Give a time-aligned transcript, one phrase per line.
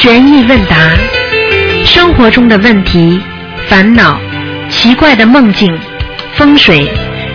[0.00, 0.76] 悬疑问答，
[1.84, 3.20] 生活中的问题、
[3.68, 4.18] 烦恼、
[4.70, 5.78] 奇怪的梦境、
[6.36, 6.90] 风水，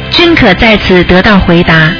[0.09, 1.93] 均可在此得到回答。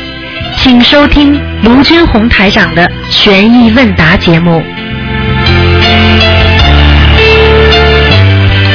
[0.57, 4.64] 请收听卢军红台长的悬疑问答节目。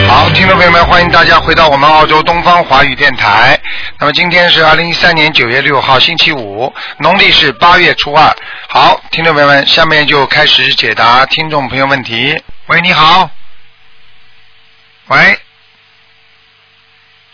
[0.06, 3.58] 好，听众朋友们，欢迎大家回到我们澳洲东方华语电台。
[3.98, 8.32] 那么今天是二零一三年九月六号，星期五，农历是八月初二。
[8.72, 12.40] 好，听众朋友们，下面就开始解答听众朋友问题。
[12.68, 13.28] 喂，你好。
[15.08, 15.36] 喂，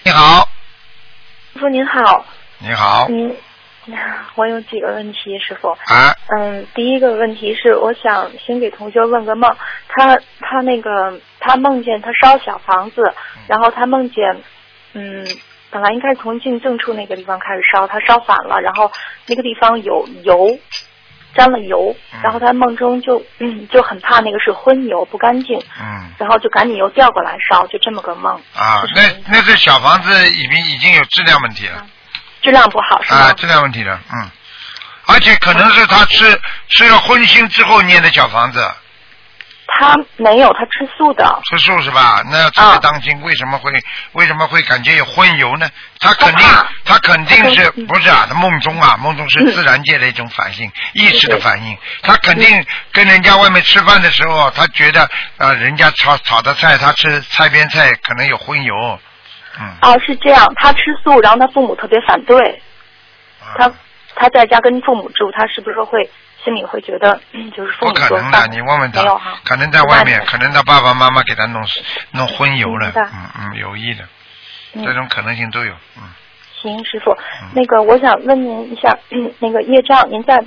[0.02, 0.48] 你好，
[1.52, 2.24] 师傅您好，
[2.60, 3.36] 你好，您，
[4.34, 5.68] 我有几个问题，师傅。
[5.68, 9.54] 啊，嗯，第一个问题是，我想先给同学问个梦，
[9.88, 13.12] 他他那个他梦见他烧小房子，
[13.46, 14.24] 然后他梦见，
[14.94, 15.22] 嗯，
[15.68, 18.90] 本来应该是从进正处那个地方开始烧，他烧反了，然后
[19.26, 20.58] 那个地方有油，
[21.36, 28.34] 沾了油，然后他梦中就嗯就很怕那个是荤油不干净，嗯，然后就赶紧又调过来烧，就这么个梦。
[28.54, 31.86] 啊，那那是小房子已经已经有质量问题了。
[32.42, 33.16] 质量不好是吧？
[33.16, 34.30] 啊，质量问题了，嗯，
[35.06, 38.60] 而且可能是他吃吃了荤腥之后念的小房子，
[39.68, 41.40] 他没有，他吃素的。
[41.50, 42.22] 吃素是吧？
[42.30, 43.70] 那要特啊别当心，为什么会
[44.12, 45.68] 为什么会感觉有荤油呢？
[45.98, 46.46] 他肯定
[46.84, 48.26] 他肯定是不是啊？
[48.28, 51.76] 他梦中啊，梦中是自然界的一种反应，意识的反应。
[52.02, 55.08] 他肯定跟人家外面吃饭的时候，他觉得
[55.38, 58.74] 呃人家炒炒的菜，他吃菜边菜可能有荤油，
[59.58, 62.62] 嗯，哦，是这样，他吃素，然后他父母特别反对，
[63.58, 63.72] 他啊
[64.14, 66.08] 他在家跟父母住，他是不是会
[66.46, 69.02] 心里会觉得，嗯，就是父不可能的，你问问他
[69.42, 71.60] 可能在外面，可能他爸爸妈妈给他弄
[72.12, 74.04] 弄荤油了嗯嗯，有意的，
[74.74, 74.84] 嗯。
[74.84, 76.02] 这种可能性都有，嗯，
[76.62, 77.16] 行，师傅，
[77.52, 78.96] 那个我想问您一下，
[79.40, 80.40] 那个业障，您在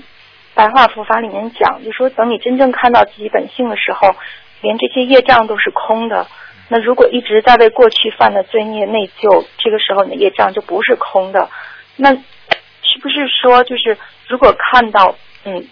[0.54, 4.16] 白话佛法里面讲，就说等你真正看到自己本性的时候，
[4.62, 6.26] 连这些业障都是空的。
[6.70, 11.50] 那如果一直在为过去犯的罪孽内疚，这个时候你的业障就不是空的。
[11.96, 15.16] 那是不是说，就是如果看到，
[15.46, 15.68] 嗯，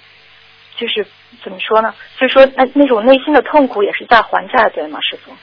[0.77, 1.05] 就是
[1.43, 1.93] 怎么说呢？
[2.19, 5.35] 就是说，那那种内心的痛苦也是在还债，对吗，师傅？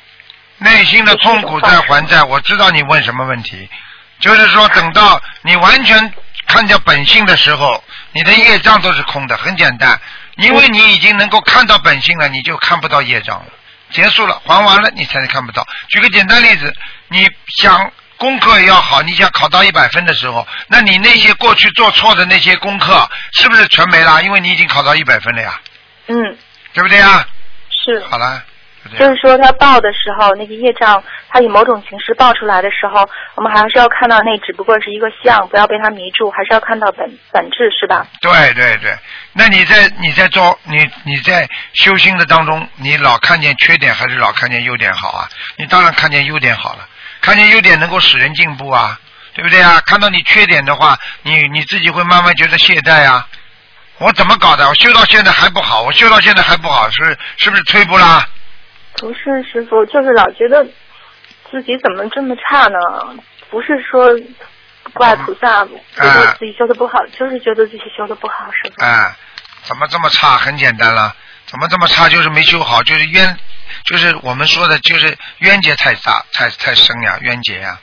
[0.59, 3.69] 内心的痛苦在还债，我知道你问什么问题，
[4.21, 6.12] 就是说等到你完全
[6.47, 10.00] 看见本性的时候，你的业障都是空的，很简单，
[10.37, 13.47] 因为你已经能够看到本性了，你就看不到业障了，
[13.91, 15.67] 结束了，还完了你才能看不到。
[15.89, 16.73] 举个简单例子，
[17.09, 17.28] 你
[17.59, 17.93] 想
[18.25, 24.23] 功课要好，你想考到一百分的时候，那你那些过去做错的那些功课，是不是全没了？
[24.23, 25.61] 因为你已经考到一百分了呀，
[26.07, 26.15] 嗯，
[26.73, 27.27] 对不对呀？
[27.69, 28.03] 是。
[28.09, 28.43] 好了。
[28.99, 38.06] 就是说，他报的时候，那个业障，他以某种形式报出来的时候，我们还是要看到那只不过是一个像，不要被他迷住，还是要看到本本质，是吧？
[38.21, 38.95] 对对对，
[39.33, 45.29] 那你在你在做你你在修心的当中，你老看见缺点还是老看见优点好啊？
[45.56, 46.87] 你当然看见优点好了，
[47.25, 49.01] 看见优点能够使人进步啊，
[49.33, 49.81] 对不对啊？
[49.87, 53.27] 看到你缺点的话，你你自己会慢慢觉得懈怠啊。
[53.97, 54.69] 我怎么搞的？
[54.69, 58.29] 我修到现在还不好，我修到现在还不好，是是不是退步啦？
[58.99, 60.62] 不是师傅，就是老觉得
[61.51, 62.79] 自己怎么这么差呢？
[63.49, 64.11] 不是说
[64.93, 68.85] 怪菩萨，觉得自己修的不好，就是觉得自己修的不好，是吧。
[68.85, 69.17] 哎，
[69.62, 70.37] 怎么这么差？
[70.37, 72.06] 很简单了，怎么这么差？
[72.06, 73.35] 就是没修好，就是冤，
[73.85, 77.79] 就是我们说的，就是冤结太大，太太深呀，冤结呀，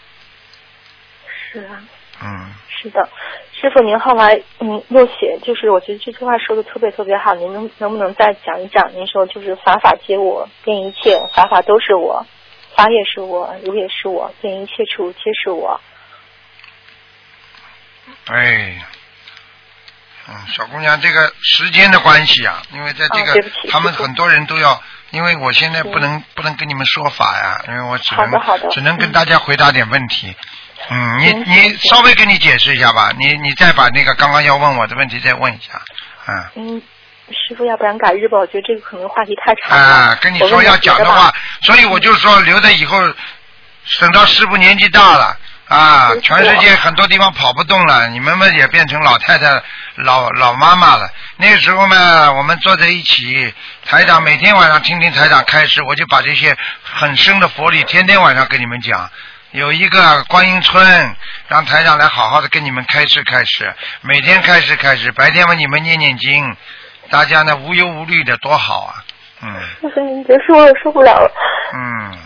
[1.51, 1.81] 是啊，
[2.21, 2.53] 嗯。
[2.81, 3.09] 是的，
[3.53, 8.91] 师傅，您后来嗯又写，就是我觉得这句话说的特别特别好，您能能不能再讲一讲？
[8.95, 12.25] 您说就是法法皆我，变一切，法法都是我，
[12.75, 15.79] 法也是我，如也是我，变一切处皆是我。
[18.25, 18.83] 哎，
[20.27, 23.35] 嗯，小姑娘，这个时间的关系啊，因为在这个、
[23.69, 28.31] 他们很多人都要，因为我现在不能不能跟你们说法呀，因为我只能
[28.71, 30.35] 只能跟嗯大家回答点问题。
[30.89, 35.79] 嗯，你你稍微跟你解释一下吧，你你再把那个刚刚要问我的问题再问一下，
[36.27, 36.43] 嗯。
[36.55, 36.81] 嗯，
[37.29, 38.39] 师傅，要不然改日吧？
[38.39, 39.85] 我觉得这个可能话题太长了。
[39.85, 41.31] 啊，跟你说要讲的话，
[41.61, 42.97] 所以我就说留着以后，
[43.99, 45.37] 等到师傅年纪大了
[45.71, 49.47] 啊全世界很多地方跑不动了，你们们也变成老太太、
[49.95, 51.09] 老老妈妈了。
[51.37, 53.53] 那个时候嘛，我们坐在一起，
[53.85, 59.09] 台长每天晚上听听台长开示，我就把这些很深的佛理天天晚上跟你们讲。
[59.51, 61.15] 有一个观音村，
[61.47, 66.55] 让台长来好好的跟你们开示开示，每天开示开示，白天为你们念念经，
[67.09, 68.93] 大家呢无忧无虑的多好啊，
[69.41, 71.31] 嗯师傅，您别说了，受不了了。
[71.73, 72.17] 嗯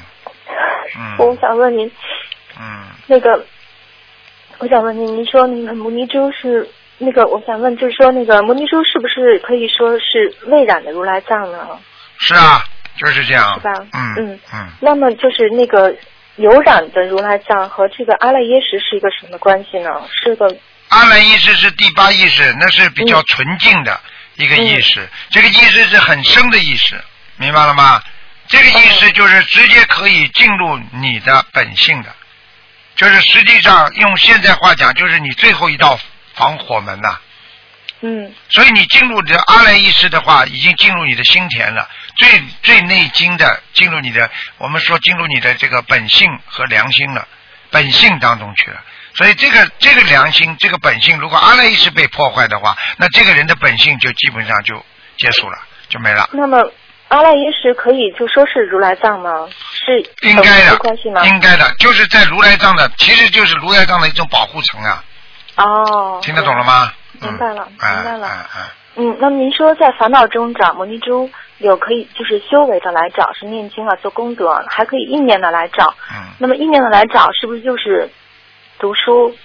[0.98, 1.92] 嗯我想问您，
[2.60, 3.46] 嗯，那个，
[4.60, 11.80] 我想问您，您说那个摩尼珠是那个，我想问，就是说那个摩尼珠是不是可以说是未染的如来藏呢？
[12.18, 12.64] 是啊，
[12.98, 13.72] 就是这样，是吧？
[13.94, 14.40] 嗯嗯。
[14.54, 15.96] 嗯，那么就是那个
[16.38, 19.90] 有染的如来藏和这个阿赖耶识是一个什么关系呢？
[20.12, 20.48] 是个
[20.90, 24.00] 阿赖意识是第八意识，那是比较纯净的
[24.36, 26.96] 一个意识，这个意识是很深的意识，
[27.38, 28.02] 明白了吗？
[28.48, 32.10] 这个意识就是直接可以进入你的本性的，
[32.96, 36.00] 就是实际上用现在话讲，就是你最后一道
[36.34, 37.20] 防火门呐、
[38.02, 47.28] 嗯所以你进入这阿赖意识的话，已经进入你的心田了，最最内经的进入你的，我们说进入你的这个本性和良心了，
[47.72, 48.82] 本性当中去了。
[49.16, 54.86] 所以这个这个良心，这个本性，如果阿赖意识被破坏的话，那这个人的本性就基本上就
[55.18, 55.58] 结束了，
[55.90, 56.30] 就没了。
[56.34, 56.60] 那么
[57.10, 59.48] 阿赖耶识可以就说是如来藏吗？
[59.72, 65.04] 是应该的级关系吗？，应该的，就是在如来藏的，其实就是如来藏的一种保护层啊，
[65.58, 66.92] 哦，听得懂了吗？
[67.22, 68.64] 明白了明白了嗯嗯
[68.98, 71.30] 嗯，那么您说在烦恼中找摩尼珠，
[71.60, 75.94] 有可以就是修为的来找，是念经啊做功德，还可以意念的来找。
[76.12, 76.32] 嗯。
[76.40, 78.10] 那么意念的来找，是不是就是
[78.80, 79.36] 读书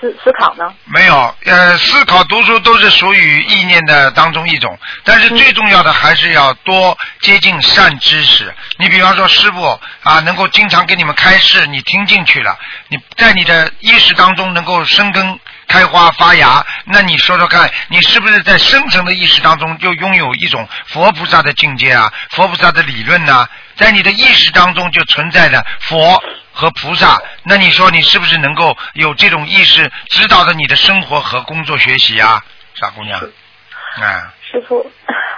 [0.00, 0.72] 思思考呢？
[0.84, 8.54] 没有，呃，思考读书都是属于意念的当中一种，但是最重要的还是要多接近善知识。
[8.78, 12.58] 你比方说师傅啊，能够经常给你们开示，你听进去了，
[12.88, 23.46] 你在你的意识当中能够生根开花发芽，那你说说看，你是不是在深层的意识当中就拥有一种佛菩萨的境界啊，佛菩萨的理论呢、
[23.76, 26.22] 在你的意识当中就存在着佛
[26.56, 32.42] 和菩萨，那你说你是不是能够有这种意识指导着你的生活和工作学习啊，
[32.72, 33.20] 傻姑娘？
[33.20, 34.90] 啊，师傅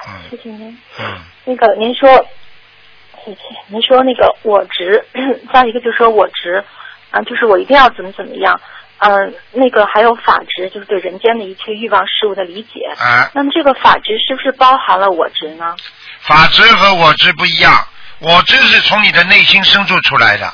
[0.06, 0.78] 嗯， 谢谢您。
[1.00, 2.08] 嗯，那个您说，
[3.24, 5.04] 谢谢您说那个我执，
[5.52, 6.64] 再一个就说我执
[7.10, 8.60] 啊，就是我一定要怎么怎么样。
[9.00, 12.80] 嗯、那个还有法执，就是对人间的一切欲望事物的理解。
[12.96, 15.74] 啊，那么这个法执是不是包含了我执呢？
[16.20, 17.72] 法执和我执不一样，
[18.20, 20.52] 我执是从你的内心深处出来的，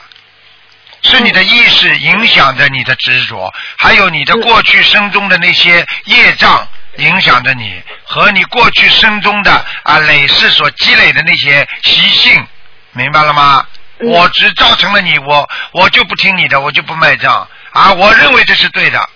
[1.04, 6.66] 是你的意识影响着你的执着，还有你的过去生中的那些业障
[6.96, 12.46] 影响着你，和你过去生中的啊累世所积累的那些习性，
[12.92, 13.64] 明白了吗？
[14.00, 17.92] 嗯我只造成了你，我我就不听你的，我就不卖账啊！
[17.92, 19.08] 我认为这是对的，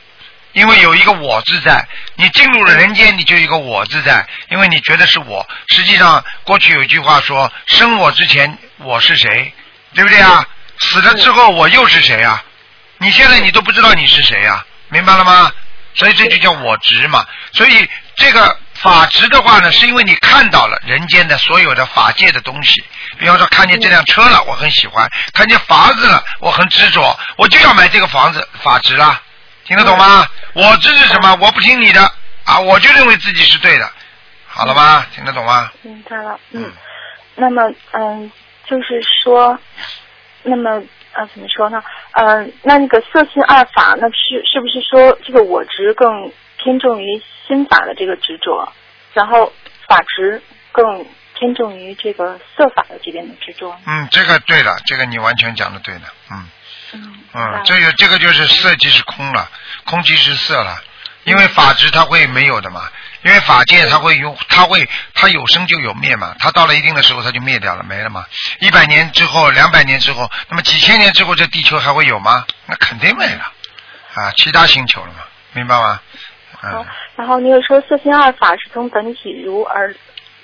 [0.52, 1.84] 因为有一个我自在，
[2.14, 5.46] 你进入了人间，你就有一个我自在，因为你觉得是我。
[5.67, 9.52] 实际上，过去有一句话说：“生我之前我是谁，
[9.94, 10.46] 对不对啊？
[10.81, 12.43] 死了之后我又是谁啊？
[12.99, 15.51] 你现在你都不知道你是谁啊，明白了吗？
[15.95, 17.25] 所以这就叫我执嘛。
[17.53, 22.83] 所以这个法执的话呢，是因为你看到了人间的所有的法界的东西，
[23.19, 29.21] 比方说看见这辆车了，我很喜欢；看见房子了，我很执着，我就要买这个房子，法执啦，
[29.65, 30.27] 听得懂吗？
[30.53, 31.37] 我执是什么？
[31.41, 32.13] 我不听你的
[32.45, 33.91] 啊，我就认为自己是对的，
[34.47, 35.07] 好了吧？
[35.15, 35.71] 听得懂吗？
[35.83, 36.73] 明白了，嗯。
[37.35, 38.33] 那么，嗯，
[38.69, 39.57] 就是说，
[40.43, 40.82] 那么
[41.12, 41.82] 呃，怎么说呢？
[42.12, 48.73] 呃，那那个色心二法，那是是不是说这个我执更偏重于心法的这个执着，
[49.14, 49.52] 然后
[49.88, 50.43] 法执
[50.73, 51.05] 更
[51.35, 53.76] 偏重于这个色法的这边的执着？
[53.87, 56.49] 嗯，这个对了，这个你完全讲的对的，嗯。
[56.94, 59.46] 嗯，嗯，这个这个就是色即是空了，
[59.84, 60.75] 空即是色了，
[61.29, 62.89] 因为法执它会没有的嘛，
[63.23, 68.25] 因为法界它会有，它会它有生就有灭嘛，它到了一定的时候它就灭掉了，没了嘛。
[68.61, 72.47] 一百年之后，两百年之后，那么几千年之后，这地球还会有吗？
[72.67, 73.53] 那肯定没了，
[74.15, 76.01] 啊，其他星球了嘛，明白吗？
[76.63, 79.94] 嗯好，然后你又说色心二法是从本体如而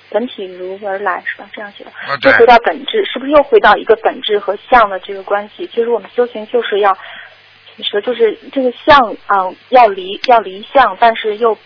[0.09, 1.45] 本体如而来是吧？
[1.51, 5.67] 这样写的，又回到本质，是不是又回到一个本质和相的这个关系？
[5.67, 6.97] 其实我们修行就是要，
[7.75, 11.57] 怎么说就是这个相啊、要离要离相，但是又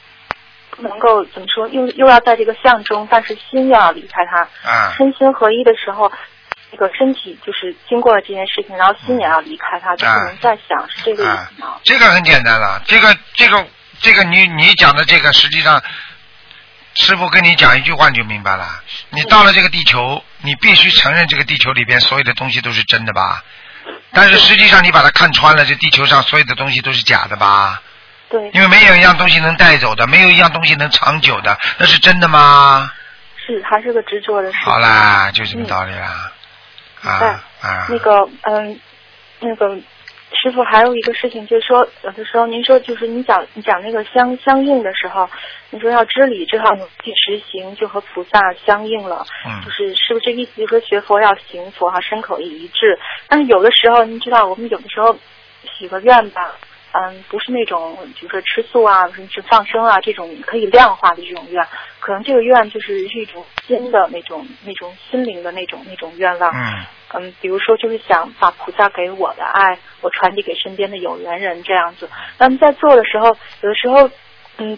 [0.72, 6.12] 不能够怎么说，又又要在这个相中，但是心又要离开它，啊，身心合一的时候。
[6.72, 13.66] 这个身体就是经过了这件事情，然后心也要离开它，就不能再想，是这个意啊思吗？，这个很简单了，这个这个
[14.00, 15.82] 这个你你讲的这个，实际上
[16.94, 18.68] 师傅跟你讲一句话你就明白了。
[19.10, 23.44] 你到了这个地球，你必须承认这个地球里边所有的东西都是真的吧？
[24.12, 27.82] 但是实际上你把它看穿了，这地球上所有的东西都是假的吧？
[28.30, 32.92] 对，因为没有一样东西能带走的，没有一样东西能长久的，那是真的吗？
[33.46, 34.58] 是还是个执着的事。
[34.64, 36.32] 好啦，就这么道理啦。
[37.02, 38.80] 啊对啊，那个，嗯，
[39.40, 39.78] 那个
[40.42, 45.30] 师傅还有一个事情，就是说，有的时候您说，就是你讲你讲那个相相应的时候，
[45.70, 46.66] 你说要知理之后
[47.04, 49.26] 去实行，就和菩萨相应了。
[49.46, 50.52] 嗯就是是不是这意思？
[50.62, 52.98] 就是说学佛要行佛哈，身口意一致。
[53.28, 55.18] 但是有的时候，您知道，我们有的时候
[55.78, 56.56] 许个愿吧，
[56.92, 61.66] 嗯，不是那种比如说吃素啊，甚至放生啊这种可以量化的这种愿，
[62.00, 66.52] 可能这个愿就是是一种新的那种那种心灵的那种那种愿望。
[66.52, 72.08] 嗯嗯，比如说就是想把菩萨给我的爱，我传递给身边的有缘人这样子。
[72.38, 74.08] 那么在做的时候，有的时候，
[74.60, 74.78] 嗯，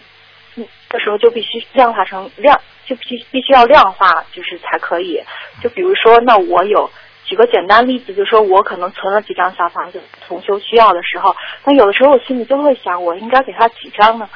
[0.56, 5.22] 嗯，的时候就必须量化成量，就必必须要量化，就是才可以。
[5.62, 6.90] 就比如说，那我有
[7.32, 11.34] 举个简单例子，就说我可能存了几张小房子，重修需要的时候，
[11.64, 14.28] 那有的时候我心里就会想，我应该给他几张呢？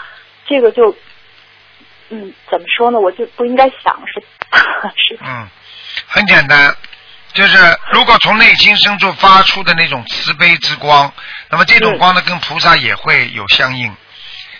[0.47, 0.97] 这个就，
[2.09, 2.99] 嗯，怎么说呢？
[2.99, 4.25] 我就不应该想是
[4.97, 5.47] 是嗯，
[6.07, 6.75] 很简单，
[7.35, 7.59] 就是
[7.93, 11.12] 如果从内心深处发出的那种慈悲之光，
[11.50, 13.95] 那么这种嗯光呢，跟菩萨也会有相应。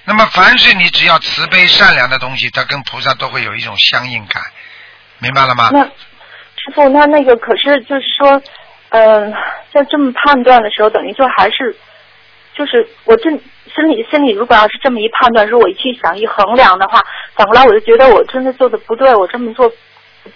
[0.05, 4.43] 那么凡是你只要慈悲善良的东西，它跟菩萨都会有一种相应感，
[5.21, 5.71] 明白了吗？
[5.73, 5.89] 那
[6.67, 8.43] 师傅，那那个可是就是说，
[8.91, 9.33] 嗯、
[9.73, 11.75] 在这么判断的时候，等于就还是，
[12.55, 17.01] 就是我这心里心里如果要是这么一判断，如果我一去想一衡量的话，
[17.35, 19.75] 反过来我就觉得我真的做的不对，我这么做不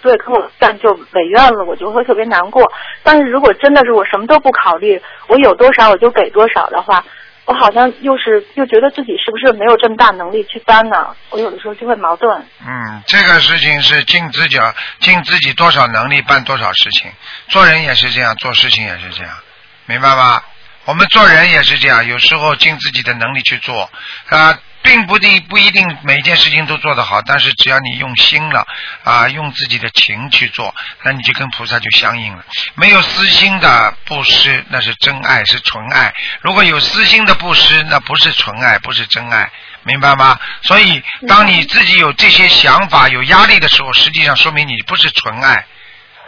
[0.02, 2.70] 对，可我干就违愿了，我就会特别难过。
[3.02, 7.04] 但是如果真的是我什么都不考虑，我有多少我就给多少的话。
[7.50, 11.16] 我好像又是又觉得自己是不是没有这么大能力去搬呢？
[11.30, 12.47] 我有的时候就会矛盾。
[12.64, 14.57] 嗯，这个事情是尽自己
[15.00, 17.11] 尽自己多少能力办多少事情，
[17.49, 19.37] 做人也是这样，做事情也是这样，
[19.87, 20.45] 明白吧？
[20.85, 23.90] 我们做人也是这样，有时候尽自己的能力去做
[24.28, 28.66] 啊，并不定不一定每件事情都做得好，但是只要你用心了
[29.04, 32.44] 啊，用自己的情去做，那你就跟菩萨就相应了。
[32.75, 39.50] 没有私心的布施，那是真爱，是纯爱；如果有私心的布施，那不是纯爱，不是真爱。
[39.82, 40.38] 明白吗？
[40.62, 45.64] 所以，当你自己有这些想法、有压力的时候，实际上说明你不是纯爱。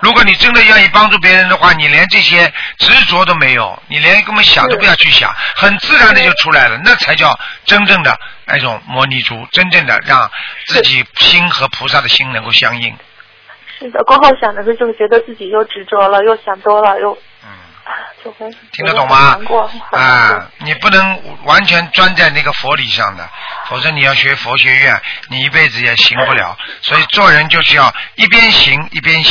[0.02, 10.28] 如果你真的愿意帮助别人的话，你连这些执着都没有，你连根本想都不要去想，很自然的就出来了，那才叫真正的那种摩尼珠，真正的让
[10.66, 12.92] 自己心和菩萨的心能够相应。
[13.78, 17.48] 是的，过后想的时候，就是觉得自己又执着了，又想多了，又嗯，
[18.24, 19.38] 就会听得懂吗
[19.90, 23.28] 啊，你不能完全钻在那个佛理上的，
[23.68, 26.56] 否则你要学佛学院，你一辈子也行不了。
[26.80, 29.22] 所以做人就是要一边行一边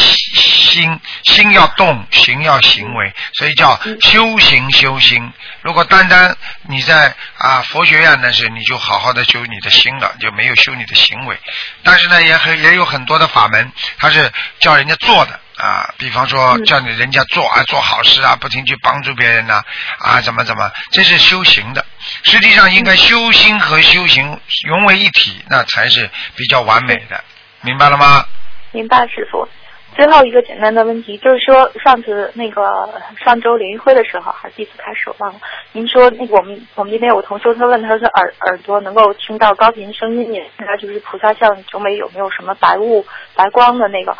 [0.71, 5.31] 心，心要动，行要行为，所以叫修行修心。
[5.61, 11.37] 如果单单你在啊佛学院那是你就好好的修你的心了，就没有修你的行为。
[11.83, 15.39] 但是呢，也很也有很多的法门，它是叫人家做的。
[15.57, 19.61] 啊，比方说嗯叫你人家做啊，做好事啊，不停去帮助别人呐、
[19.99, 21.85] 啊，怎么怎么，这是修行的。
[22.23, 27.23] 实际上应该修心和修行融为一体，那才是比较完美的，
[27.61, 28.25] 明白了吗？
[28.71, 29.47] 明白，师傅。
[29.95, 32.89] 最后一个简单的问题，就是说上次那个
[33.23, 35.39] 上周联谊会的时候，还是第一次开始我忘了。
[35.73, 43.05] 您说那个我们我们那边有同学，他问他说耳耳朵能够听到高频声音，也他就是菩萨像周围有没有什么白雾、
[43.35, 44.15] 白光的那个，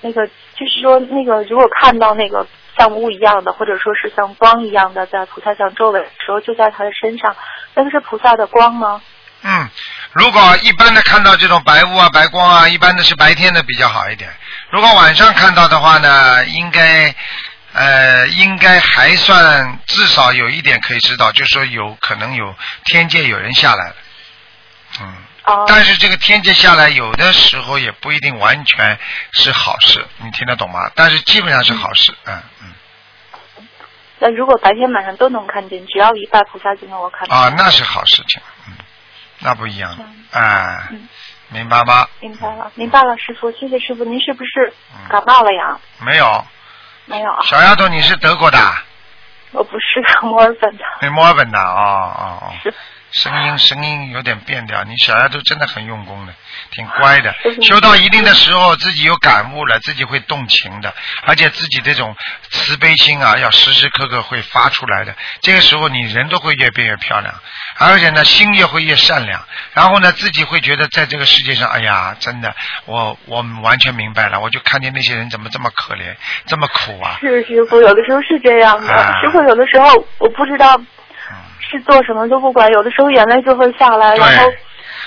[0.00, 2.46] 那个就是说那个如果看到那个
[2.78, 7.36] 像雾一样的，或者说是像光一样的在菩萨像周围的时候，就在他的身上，
[7.74, 9.02] 那个是菩萨的光吗？
[9.42, 9.68] 嗯，
[10.12, 14.30] 如果一般的看到这种白雾啊、白光啊，一般的是白天的比较好一点。
[14.70, 17.14] 如果晚上看到的话呢，应该
[17.72, 22.54] 呃应该还算至少有一点可以知道，就是说有可能有
[22.86, 23.96] 天界有人下来了，
[25.00, 25.14] 嗯。
[25.46, 28.98] 哦、但是这个天界下来，有的时候也不一定完全
[29.32, 30.90] 是好事，你听得懂吗？
[30.94, 33.66] 但是基本上是好事，嗯嗯。
[34.18, 37.34] 那如果白天晚上都能看见，只要一拜菩萨就能我看到。
[37.34, 38.74] 啊，那是好事情，嗯，
[39.40, 41.08] 那不一样嗯，哎、嗯
[41.48, 42.06] 明白吗？
[42.20, 44.04] 明白了，明白了，师傅，谢谢师傅。
[44.04, 45.76] 您是不是嗯感冒了呀？
[45.98, 46.46] 没有，
[47.06, 48.84] 没有啊，小丫头，你是德国的啊？
[49.52, 50.84] 我不是 墨尔本的。
[51.02, 52.72] 你墨尔本的，哦哦哦是，
[53.10, 54.84] 声音声音有点变调。
[54.84, 56.32] 你小丫头真的很用功的，
[56.70, 60.94] 挺乖的修到一定的时候，自己有感悟了，自己会动情的，
[61.26, 62.14] 而且自己这种
[62.50, 65.16] 慈悲心啊，要时时刻刻会发出来的。
[65.40, 67.34] 这个时候，你人都会越变越漂亮，
[67.80, 69.40] 而且呢，心越会越善良。
[69.72, 74.38] 然后呢，自己会觉得在这个世界上，哎呀，真的，我我完全明白了。
[74.40, 76.14] 我就看见那些人怎么这么可怜，
[76.46, 77.16] 这么苦啊。
[77.20, 78.92] 是师傅，有的时候是这样的。
[78.92, 79.86] 啊师傅有的时候
[80.18, 84.52] 我不知道嗯是做什么都不管，有的时候眼泪就会下来，然后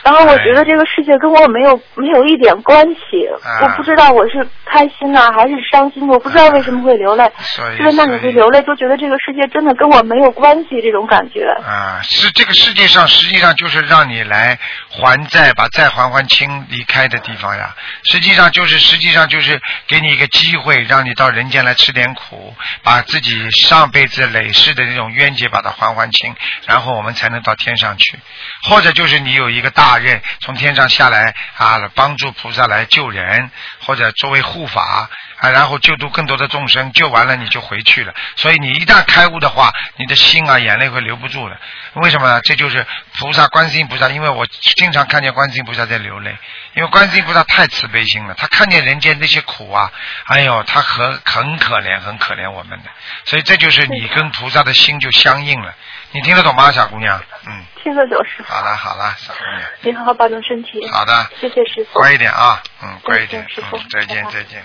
[0.04, 7.32] 然后我觉得这个世界跟我没有没有一点关系，啊我不知道我是开心呢、还是伤心，我不知道为什么会流泪。
[7.40, 11.46] 所以是那你会流泪，就觉得这个世界真的跟我没有关系，这种感觉。
[11.66, 17.74] 啊，是这个世界上实际上就是让你来还债，把债还还清，离开的地方呀。
[18.04, 26.36] 实际上就是实际上就是给你一个机会，让你到人间来吃点苦，把自己上辈子累世的这种冤结把它还还清，
[26.68, 28.20] 然后我们才能到天上去。
[28.64, 35.08] 或者就是你有一个大大任，从天上下来啊，帮助菩萨来救人，或者作为护法
[35.40, 38.12] 啊，然后救度更多的众生，救完了你就回去了。
[38.36, 41.56] 所以你一旦开悟的话，你的心啊眼泪会留不住的。
[41.94, 42.42] 为什么呢？
[42.42, 42.84] 这就是
[43.20, 46.36] 菩萨观世音菩萨，因为我经常看见观世音菩萨在流泪，
[46.74, 49.92] 因为观世音菩萨太慈悲心了，他看见人间那些苦啊，
[50.26, 52.90] 哎呦，他很很可怜，很可怜我们的。
[53.26, 55.76] 所以这就是你跟菩萨的心就相应了。
[56.14, 57.20] 你听得懂吗，小姑娘？
[57.48, 59.62] 嗯，听得懂师傅，好了好了，小姑娘。
[59.82, 60.88] 您好好保重身体。
[60.92, 62.00] 好的，谢谢师傅。
[62.00, 64.64] 乖一点啊，嗯，乖一点师，傅嗯，再见再见。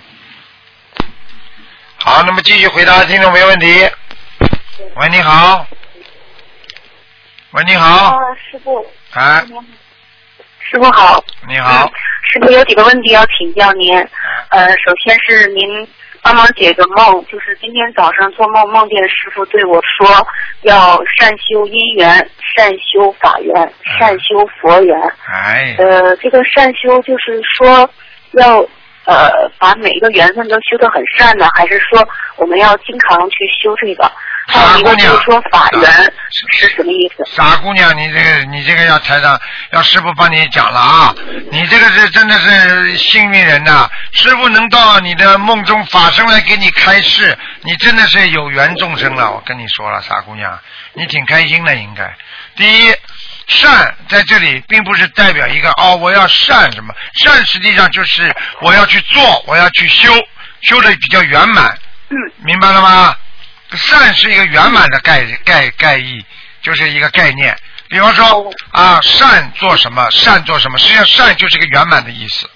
[1.96, 3.90] 好，那么继续回答听众没问题。
[4.96, 5.66] 喂，你好。
[7.52, 8.18] 喂，你好，啊，
[8.50, 9.42] 师傅，哎，
[10.60, 11.90] 师傅好，你好，
[12.30, 13.96] 师傅有几个问题要请教您。
[14.50, 15.88] 呃，首先是您
[16.22, 20.06] 帮忙解个梦，就是今天早上做梦梦见师傅对我说，
[20.62, 22.08] 要善修因缘，
[22.56, 23.54] 善修法缘，
[23.98, 25.00] 善修佛缘。
[25.26, 27.88] 哎，呃，这个善修就是说
[28.32, 28.66] 要
[29.08, 34.10] 呃把每一个缘分都修得很善呢，还是说我们要经常去修这个？
[34.50, 35.82] 还有一个就是说法缘
[36.56, 37.22] 是什么意思？
[37.26, 39.38] 傻姑娘，你这个你这个要台上
[39.72, 41.14] 要师傅帮你讲了啊！
[41.50, 49.30] 你这个是真的是幸运人呐、师傅能到你的梦中法身来给你开示，你真的是有缘众生了。
[49.30, 50.58] 我跟你说了，傻姑娘，
[50.94, 52.16] 你挺开心的应该。
[52.56, 52.94] 第一，
[53.48, 60.12] 善在这里并不是代表一个哦，我要善什么，善实际上就是我要去做，我要去修，
[60.62, 61.76] 修的比较圆满。
[62.10, 63.16] 嗯，明白了吗？
[63.72, 66.24] 善是一个圆满的概概概意，
[66.62, 67.56] 就是一个概念。
[67.88, 72.48] 比方说啊，善做什么，善做什么，实际上善就是一个圆满的意思，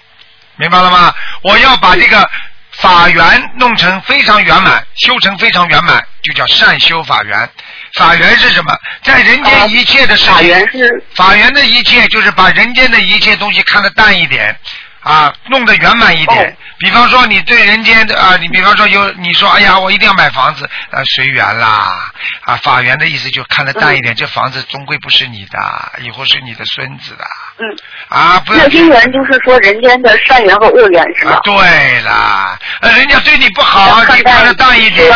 [0.57, 1.13] 明白了吗？
[1.41, 2.29] 我要把这个
[2.71, 7.49] 法缘弄成非常圆满，修成非常圆满，就叫善修法缘。
[7.93, 8.75] 法缘是什么？
[9.03, 14.55] 在人间一切的事情，法缘是法缘的一切就是把人间的一切东西看得淡一点，
[15.01, 16.57] 啊，弄得圆满一点。
[16.83, 25.59] 哦比方说，你对人间的啊，你比方说有你说，哎呀，我一定要买房子，啊，随缘啦，啊，法缘的意思就看得淡一点，这房子终归不是你的，
[26.01, 27.25] 以后是你的孙子的，
[27.57, 27.65] 嗯，
[28.09, 31.33] 啊，不要那因缘就是说人间的善缘和恶缘是吧？
[31.33, 35.11] 啊，对啦，呃，人家对你不好，看你看得淡一点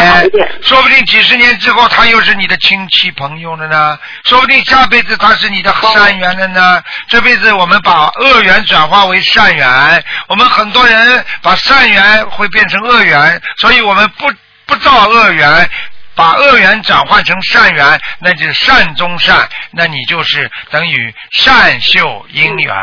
[0.61, 6.81] 说不定几十年之后他又是你的亲戚朋友了呢，说不定下辈子他是你的善缘了呢。
[7.07, 14.25] 这辈子我们把恶缘转化为善缘，我们很多人把善缘会变成恶缘，所以我们不
[14.65, 15.69] 不造恶缘。
[16.15, 22.75] 把恶缘转换成善缘，那就是善中善，那你就是等于善秀因缘，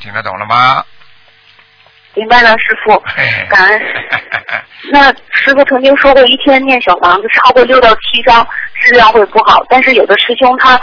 [0.00, 0.84] 听得懂了吗？
[2.14, 2.98] 明白了，师傅
[3.48, 3.80] 感恩。
[4.90, 8.44] 那师傅曾经说过，一天念小房子超过六到七张，
[8.82, 9.62] 质量会不好。
[9.68, 10.76] 但是有的师兄他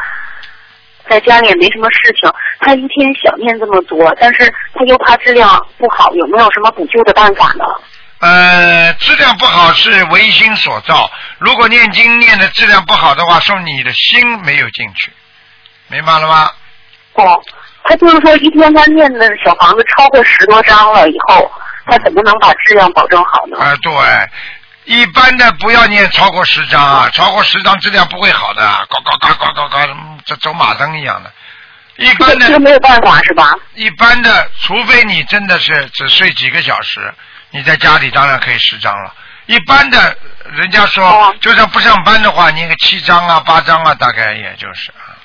[1.10, 7.66] 在家里也没什么事情，他一天想念这么多，但是他又怕质量不好，有没有什么补救的办法呢？
[8.20, 11.12] 呃，质量不好是唯心所造。
[11.38, 15.12] 如果念经念的质量不好的话，说明你的心没有进去，
[15.90, 16.50] 明白了吗？
[17.14, 17.40] 哦，
[17.84, 21.52] 他就是说一天他念的小房子超过十多张了以后，
[21.86, 23.58] 他怎么能把质量保证好呢？
[23.60, 23.92] 啊、对，
[24.86, 31.32] 一般的不要念超过十张啊，超过十张质量不会好的，高高高高高高，嗯这走马灯一样的。
[31.98, 33.56] 一般这个的，没有办法是吧？
[33.74, 37.14] 一般的，除非你真的是只睡几个小时，
[37.52, 39.14] 你在家里当然可以十张了。
[39.46, 40.18] 一般的，
[40.52, 45.18] 人家说哦，就算不上班的话，你个七张啊、八张啊，大概也就是啊。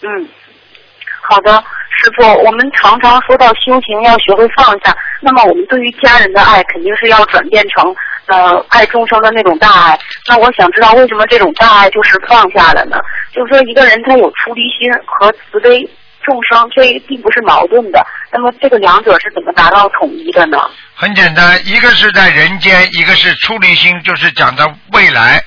[0.00, 0.28] 嗯，
[1.28, 7.94] 好的，师傅，我们常常说到修行要学会放下，那么我们对于家人的爱肯定是要转变成
[8.26, 9.98] 呃爱众生的那种大爱。
[10.26, 12.98] 那我想知道为什么这种大爱就是放下了呢？
[13.32, 15.88] 就是说一个人他有出离心和慈悲
[16.22, 18.04] 众生，这并不是矛盾的。
[18.30, 20.58] 那么这个两者是怎么达到统一的呢？
[20.94, 25.42] 很简单，一个是在人间，一个是出离心，就是讲的未来，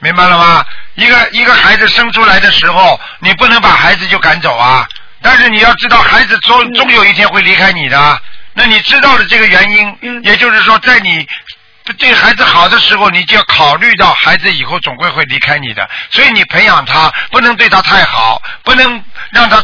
[0.00, 0.64] 明白了吗？
[0.94, 4.86] 一个一个孩子生出来的时候，你不能把孩子就赶走啊，
[5.26, 6.72] 但是你要知道，孩子终嗯。
[6.74, 8.22] 终有一天会离开你的。
[8.54, 10.22] 那你知道了这个原因，嗯。
[10.22, 11.26] 也就是说，在你
[11.98, 19.56] 对孩子好的时候，你就要考虑到孩子以后总归会离开你的，所以你培养他不能对他太好，不能让他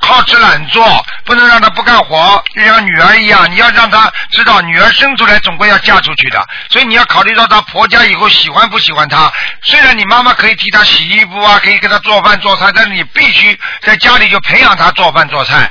[0.00, 9.30] 好吃懒做，不能让他不干活，就像女儿一样，你要让他知道女儿生出来总归要嫁出去的，所以你要考虑到她婆家以后喜欢不喜欢她。
[9.62, 15.70] 虽然你妈妈可以替她洗衣服啊，可以给她做饭做菜，但是你必须在家里就培养她做饭做菜。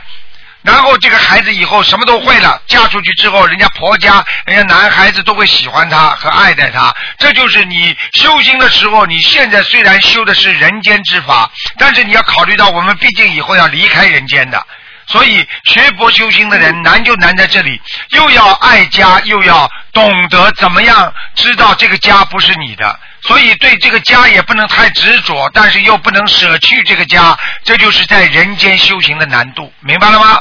[0.65, 6.93] 然后这个孩子以后什么都会了，嫁出去之后，人家婆家、人家男孩子都会喜欢她和爱戴她。
[7.19, 14.65] 这就是你修行的时候，你现在虽然修的是人间之法，但是你要考虑到我们毕竟以后要离开人间的。
[15.07, 30.39] 所以学佛修心的人难就难在这里，又要爱家，又要懂得怎么样知道这个家不是你的，所以对这个家也不能太执着，但是又不能舍去这个家，这就是在人间修行的难度，明白了吗？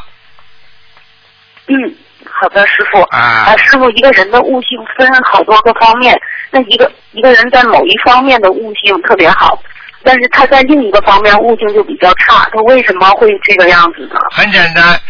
[1.67, 1.75] 嗯，
[2.31, 3.01] 好的，师傅。
[3.03, 6.19] 啊师傅，一个人的悟性分好多个方面，
[6.51, 9.59] 那一个一个人在某一方面的悟性特别好，
[10.03, 14.21] 但是他在另一个方面悟性就比较差，他为什么会这个样子呢？
[14.31, 15.01] 很简单，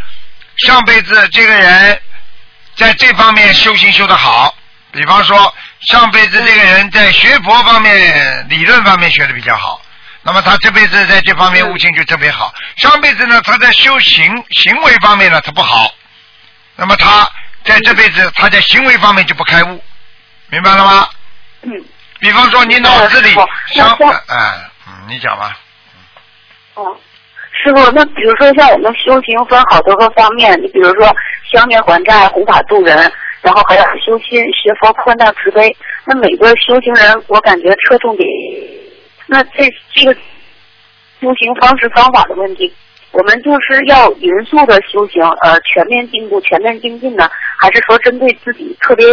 [0.58, 1.98] 上辈子这个人
[2.76, 4.54] 在这方面修行修得好，
[4.92, 5.52] 比方说
[5.88, 9.80] 上辈子这个人在学佛方面、理论方面学的比较好，
[10.22, 12.54] 那么他这辈子在这方面悟性就特别好。
[12.76, 15.92] 上辈子呢，他在修行行为方面呢，他不好，
[16.76, 17.28] 那么他
[17.64, 19.80] 在这辈子他在行为方面就不开悟，
[20.50, 21.08] 明白了吗？
[21.62, 21.72] 嗯，
[22.20, 23.30] 比方说你脑子里
[23.68, 23.88] 想
[24.28, 25.58] 哎，嗯，你讲吧。
[26.74, 26.96] 哦，
[27.52, 31.14] 师傅，那比如说像我们修行分好多个方面，你比如说
[31.50, 32.96] 消灭还债、弘法度人，
[33.40, 35.74] 然后还有修心、学佛、宽大慈悲。
[36.04, 38.28] 那每个修行人，我感觉侧重点，
[39.26, 40.12] 那这这个
[41.20, 42.74] 修行方式方法的问题，
[43.14, 49.06] 我们就是要匀速的修行，呃，全面进步、全面精进呢，还是说针对自己特别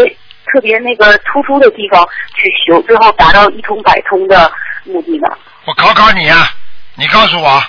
[0.52, 2.04] 特别那个突出的地方
[2.36, 4.52] 去修，最后达到一通百通的
[4.86, 5.28] 目的呢？
[5.66, 6.50] 我考考你啊，
[6.96, 7.64] 你告诉我，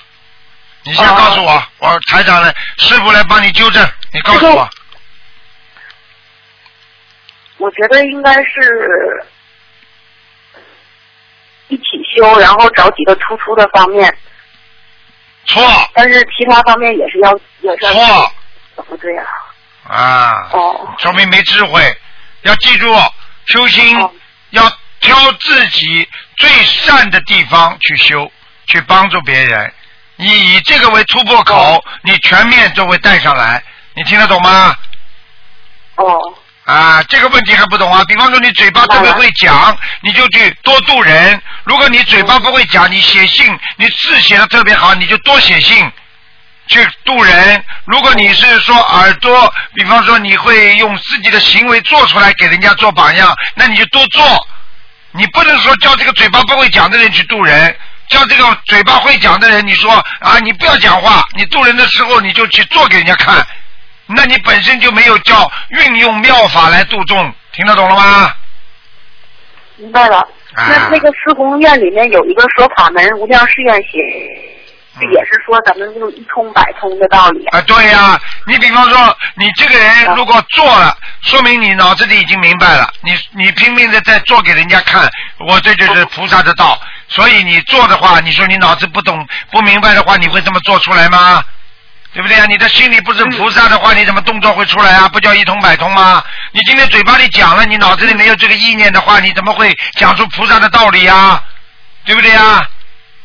[0.85, 4.67] 你先哦告诉我，我台长来，师傅来帮你纠正，你告诉我，
[7.59, 9.27] 我觉得应该是
[11.69, 11.83] 一起
[12.17, 14.17] 修，然后找几个突出的方面，
[15.47, 15.63] 错
[15.95, 18.33] 但是其他方面也是要也是要错
[18.87, 19.25] 不对啊、
[19.89, 21.97] 啊，哦说明没智慧。
[22.43, 22.93] 要记住，
[23.47, 24.11] 修心哦
[24.51, 24.63] 要
[25.01, 28.31] 挑自己最善的地方去修，
[28.67, 29.73] 去帮助别人。
[30.17, 33.63] 你以这个为突破口哦，你全面都会带上来。
[33.95, 34.75] 你听得懂吗？
[35.97, 36.35] 哦
[36.73, 38.03] 啊，这个问题还不懂啊？
[38.09, 45.93] 比方说你嘴巴特别会讲，你就去多度人；如果你嘴巴不会讲，你写信，你字写的特别好，你就多写信
[46.69, 47.63] 去度人。
[47.85, 54.49] 如果你是说耳朵，比方说你会用自己的行为做出来给人家做榜样，那你就多做。
[55.11, 57.77] 你不能说叫这个嘴巴不会讲的人去度人，
[58.09, 63.47] 叫这个嘴巴会讲的人，你说啊，你不要讲话，你度人的时候你就去做给人家看，
[64.07, 68.35] 那你本身就没有叫运用妙法来度众，听得懂了吗？
[69.77, 70.19] 明白了。
[70.55, 73.99] 啊那那个四弘院里面有一个说法门无量誓愿写，
[75.01, 77.47] 嗯也是说咱们就一通百通的道理。
[77.47, 86.79] 啊，对呀、你比方说，你这个人如果做了，说明你脑子里已经明白了，你你拼命的在做给人家看，我这就是菩萨的道。
[87.09, 91.43] 所以你做的话，你说你脑子不懂不明白的话，你会这么做出来吗？
[92.13, 92.45] 对不对啊？
[92.47, 95.09] 你的心里不是菩萨的话，你怎么动作会出来啊？
[95.09, 96.23] 不叫一通百通吗？
[96.53, 101.43] 你今天嘴巴里讲了，你脑子里没有这个意念的话，你怎么会讲出菩萨的道理呀？
[102.05, 102.69] 对不对呀？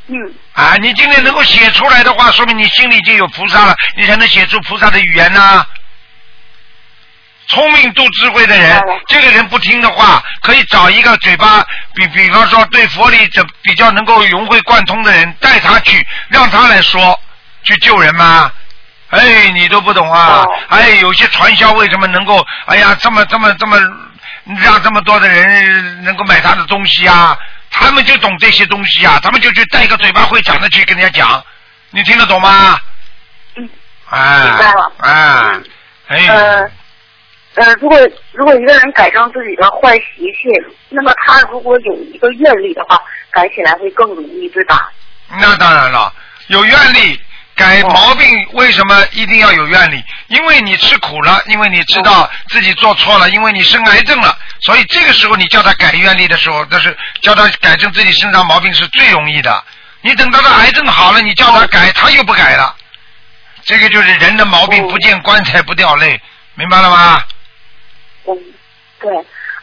[0.08, 0.16] 嗯，
[0.54, 5.66] 啊，你今天能够写出来的话，说明你心里已经有菩萨了，你才能写出菩萨的语言呐、
[7.50, 11.62] 聪明度智慧的人这个人不听的话，可以找一个嘴巴
[11.94, 17.20] 比比方说对佛理这比较能够融会贯通的人，带他去，让他来说，
[17.64, 18.50] 去救人吗？
[19.10, 20.44] 哎，你都不懂啊！
[20.44, 23.78] 哦哎，有些传销为什么能够，哎呀，这么这么这么，
[24.62, 27.38] 让这么多的人能够买他的东西啊？
[27.72, 31.42] 他们就懂这些东西啊，他们就去带一个嘴巴会讲的去跟人家讲，
[31.92, 32.78] 你听得懂吗？
[33.56, 33.70] 嗯，
[34.10, 35.12] 哎，明白了哎
[35.54, 35.64] 嗯，
[36.08, 36.72] 哎，呃
[37.56, 37.98] 呃，如果
[38.34, 40.50] 如果一个人改正自己的坏习气，
[40.90, 43.00] 那么他如果有一个愿力的话，
[43.32, 44.92] 改起来会更容易，对吧？
[45.40, 46.12] 那当然了，
[46.48, 47.20] 有愿力。
[47.58, 50.02] 改毛病为什么一定要有愿力？
[50.28, 59.64] 因为你吃苦了，因为你知道自己做错了，因为你生癌症了，所以这个时候你叫他改愿力的时候，那是叫他改正自己身上毛病是最容易的。
[60.02, 62.76] 你等到他癌症好了，你叫他改，他又不改了。
[63.64, 66.22] 这个就是人的毛病，哦不见棺材不掉泪，
[66.54, 67.22] 明白了吗？
[68.28, 68.38] 嗯，
[69.02, 69.12] 对。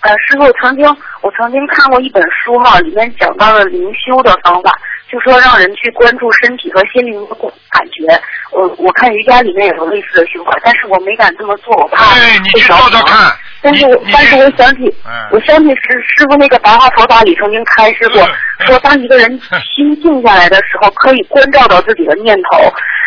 [0.01, 0.85] 呃，师傅曾经
[1.23, 4.71] 我曾经看过一本书哈，里面讲到了灵修的方法，
[5.15, 7.35] 就说让人去关注身体和心灵的
[7.71, 8.21] 感觉。
[8.51, 13.33] 我我看瑜伽里面有类似的循环，但是我没敢这么做，我怕对，你去会着忙做做看。
[13.63, 19.31] 但是我但是我想起，嗯我想起师师傅那个白话佛法里曾经开示过，嗯说当一个人
[19.77, 22.59] 心静下来的时候，可以关照到自己的念头。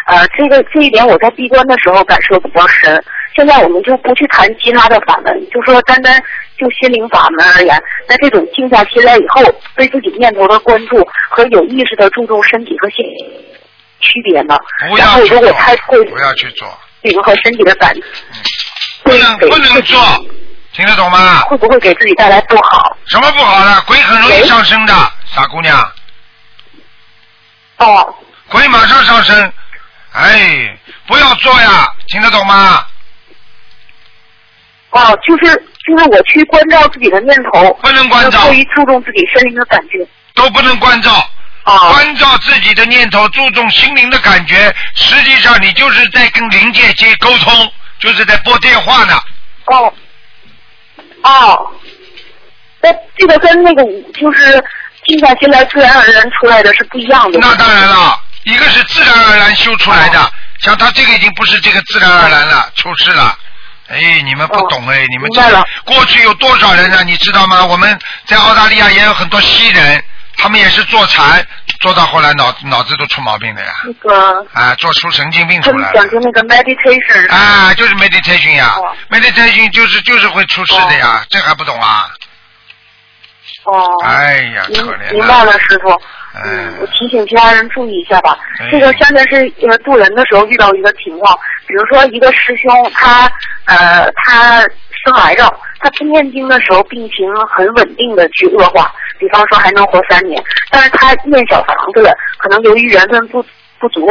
[0.05, 3.03] 呃，这个这一点我在闭关的时候感受比较深。
[3.37, 6.19] 现在我们就不去谈其他的法门，就说单单
[6.57, 9.43] 就心灵法门而言，那这种静下心来以后，
[9.75, 13.05] 对自己念头的关注和有意识的注重身体和心
[13.99, 14.57] 区别呢？
[14.89, 16.67] 不然后如果要去做，太过不要去做，
[17.03, 18.01] 灵和身体的感觉，
[19.03, 20.01] 不能不能做，
[20.73, 21.41] 听得懂吗？
[21.41, 22.97] 会不会给自己带来不好？
[23.05, 23.83] 什么不好了？
[23.85, 24.93] 鬼很容易上升的，
[25.27, 25.79] 傻姑娘，
[27.77, 28.15] 哦，
[28.49, 29.53] 鬼马上上升。
[30.13, 32.83] 哎，不要做呀，听得懂吗？
[34.97, 35.53] 哦，就是
[35.85, 40.05] 就是我去关照自己的念头，不能关照过于注重自己身灵的感觉。
[40.33, 41.11] 都不能关照。
[41.63, 49.19] 啊关照自己的念头，注重心灵的感觉，实际上你就是在跟灵界接沟通，就是在拨电话呢。
[49.65, 49.93] 哦
[51.23, 51.71] 哦，
[52.81, 53.83] 那这个跟那个
[54.13, 54.63] 就是
[55.05, 57.39] 静下心来自然而然出来的是不一样的。
[57.41, 60.31] 那当然了，一个是自然而然修出来的，
[60.61, 63.37] 像他这个已经不是这个自然而然了，出事了。
[63.89, 65.41] 哎，你们不懂哎，你们这
[65.85, 67.03] 过去有多少人呢？
[67.05, 67.65] 你知道吗？
[67.65, 70.03] 我们在澳大利亚也有很多西人，
[70.37, 71.45] 他们也是坐禅，
[71.81, 75.93] 坐到后来脑脑子都出毛病的呀，那个啊，做出神经病出来了。
[75.93, 82.09] 讲究那个 meditation，啊，就是 meditation 呀、哦 m e d i t a t i o n 就是就是会出事的呀，这还不懂啊？
[83.67, 85.89] 哦，哎呀，明明白了，师傅。
[85.89, 85.99] 嗯
[86.45, 88.37] 嗯，我提醒其他人注意一下吧。
[88.59, 93.27] 哎这个现在是呃渡人的时候遇到一个情况，比如说一个师兄他
[93.65, 94.61] 呃他
[95.03, 103.43] 生癌症，他不念经的时候病情很稳定的去恶化，比方说还能活三年，但是他念小房子了，可能由于缘分不
[103.79, 104.07] 不足，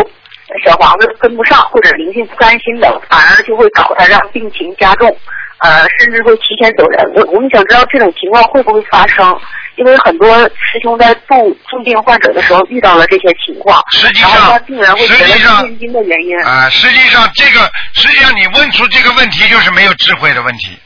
[0.64, 5.16] 小房子跟不上或者灵性不甘心的，反而就会搞他让病情加重。
[5.58, 7.04] 呃，甚至会提前走人。
[7.14, 9.38] 我我们想知道这种情况会不会发生？
[9.76, 16.38] 因为很多师兄在住重病患者的时候遇到了这些情况，实际上病人会觉得是实际上念经的原因。
[16.44, 20.78] 啊，实际上这个实际上你问出这个问题就是没有智慧的问题。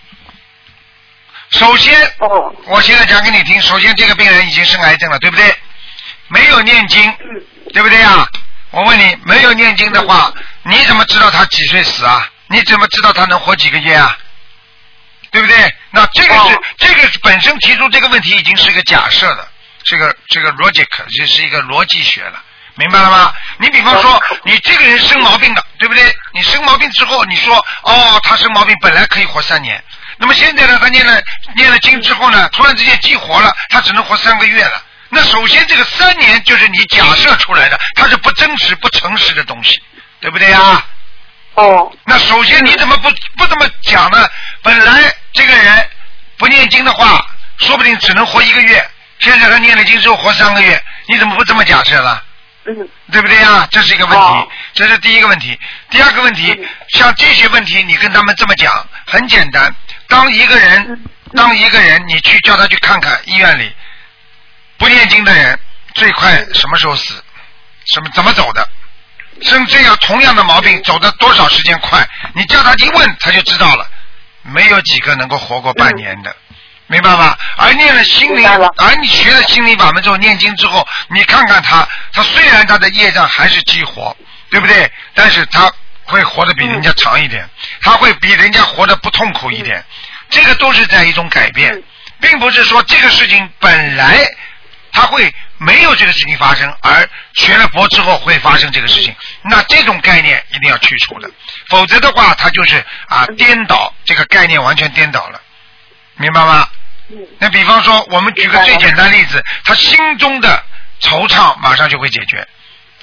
[1.51, 5.45] 首先，哦，我现在讲给你听，首先这个病人已经生癌症了，对不对？
[6.29, 8.27] 没有念经，嗯对不对呀？
[8.73, 10.33] 我问你，没有念经的话，
[10.65, 12.29] 你怎么知道他几岁死啊？
[12.49, 14.17] 你怎么知道他能活几个月啊？
[15.31, 15.75] 对不对？
[15.91, 19.49] 那这个是、哦这个本身提出这个问题已经是个假设的，
[19.85, 22.43] 这个这个 logic 这是一个逻辑学了，
[22.75, 23.33] 明白了吗？
[23.59, 26.15] 你比方说，你这个人生毛病了，对不对？
[26.33, 29.83] 你生毛病之后，你说哦，他生毛病本来可以活三年，
[30.17, 31.21] 那么现在呢，他念了
[31.55, 34.83] 念了经之后呢，突然之间激活了，他只能活三个月了。
[35.11, 39.81] 那首先这个三年就是你假设出来的，它是不真实、不诚实的东西，
[40.21, 40.83] 对不对呀？
[41.55, 44.29] 哦，那首先你怎么不不这么讲呢？
[44.63, 45.89] 本来这个人
[46.37, 47.25] 不念经的话，
[47.59, 52.25] 说不定只能活一个月，现在他念了经之后活三个月，你怎么不这么假设了？
[52.67, 53.67] 嗯，对不对呀？
[53.71, 55.59] 这是一个问题，哦这是第一个问题。
[55.91, 59.75] 第二个问题，嗯像这些问题，你跟他们这么讲，很简单。
[60.09, 63.75] 当一个人，嗯当一个人，你去叫他去看看医院里
[64.77, 65.59] 不念经的人，
[65.95, 67.23] 最快什么时候死？
[67.87, 68.67] 什么怎么走的？
[69.43, 72.07] 生这样同样的毛病，走的多少时间快？
[72.35, 73.89] 你叫他一问，他就知道了。
[74.43, 76.35] 没有几个能够活过半年的，
[76.87, 77.39] 明白吧？
[77.57, 78.49] 而念了心灵
[78.79, 84.17] 而你学了心灵法门之后，念经之后，你看看他，他虽然他的业障还是激活，
[84.51, 84.91] 对不对？
[85.15, 85.71] 但是他
[86.05, 87.49] 会活得比人家长一点，
[87.83, 89.85] 他会比人家活得不痛苦一点，
[90.31, 91.83] 这个都是在一种改变嗯，
[92.21, 94.27] 并不是说这个事情本来
[94.91, 99.15] 他会没有这个事情发生，而学了佛之后会发生这个事情。
[99.43, 101.31] 那这种概念一定要去除的，
[101.69, 105.41] 否则的话，它就是啊颠倒，这个概念完全颠倒了，
[106.17, 106.67] 明白吗？
[107.13, 110.65] 嗯那比方说，我们举个最简单例子，他心中的
[111.01, 112.47] 惆怅马上就会解决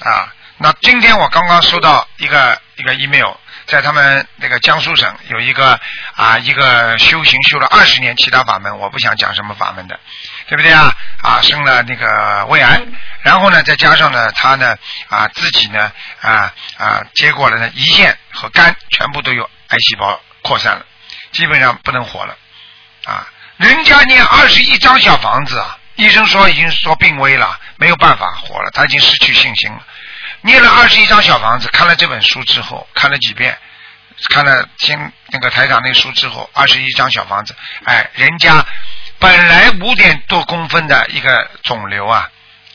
[0.00, 0.32] 啊。
[0.56, 3.34] 那今天我刚刚收到一个一个 email，
[3.66, 5.78] 在他们那个江苏省有一个
[6.14, 10.00] 啊一个修行修了二十年其他法门，我不想讲什么法门的，
[10.48, 10.92] 对不对啊？
[11.22, 12.80] 啊，生了那个胃癌，
[13.22, 14.76] 然后呢，再加上呢，他呢
[15.08, 20.86] 啊自己呢啊啊结果了呢胰腺和肝全部都有癌细胞扩散了，
[21.32, 22.34] 基本上不能活了
[23.04, 23.26] 啊。
[23.58, 29.82] 人家念二十一张小房子啊，医生说已经说病危了，没有办法活了，他已经失去信心了。
[30.40, 33.58] 念了二十一张小房子，看了这本书之后，看了几遍，
[34.30, 38.64] 看了听那个台长那书之后，二十一张小房子，哎，人家
[39.18, 42.30] 本来五点多公分的一个肿瘤啊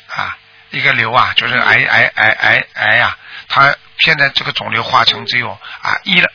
[0.08, 0.38] 啊，
[0.72, 6.30] 一个瘤啊，就是癌癌癌癌癌呀、它现在这个肿瘤化成只有啊一了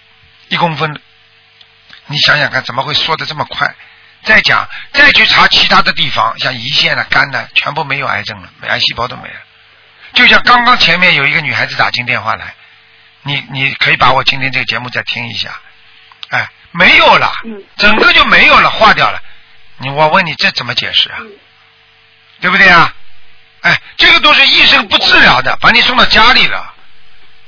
[0.48, 0.98] 一公分，
[2.06, 3.74] 你想想看，怎么会缩的这么快？
[4.22, 9.40] 再讲，再去查其他的地方，像胰腺啊、肝呢、全部没有癌症了，癌细胞都没了。
[10.14, 12.54] 就像刚刚前面有一个女孩子打进电话来，
[13.22, 15.60] 你你可以把我今天这个节目再听一下，
[16.30, 19.22] 哎，没有了，嗯整个就没有了，化掉了。
[19.78, 21.18] 你我问你这怎么解释啊？
[21.20, 21.30] 嗯
[22.40, 22.94] 对不对啊？
[23.62, 26.72] 哎，这个都是医生不治疗的，把你送到家里了。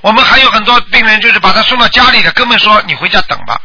[0.00, 3.62] 我们还有很多病人就是把他送到家里的，根本说你回家等吧，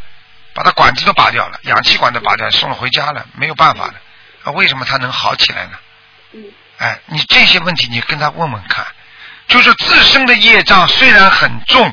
[0.53, 3.95] 把他管子都拔掉了，氧气管都拔掉，送了回家了，没有办法了。
[4.43, 5.71] 啊，为什么他能好起来呢？
[6.33, 6.43] 嗯
[6.77, 8.85] 哎，你这些问题你跟他问问看，
[9.47, 11.91] 就是自身的业障虽然很重，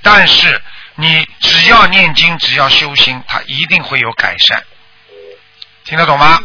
[0.00, 0.62] 但是
[0.94, 4.64] 你只要念经，只要修心，他一定会有改善。
[5.90, 6.38] 听得懂吗？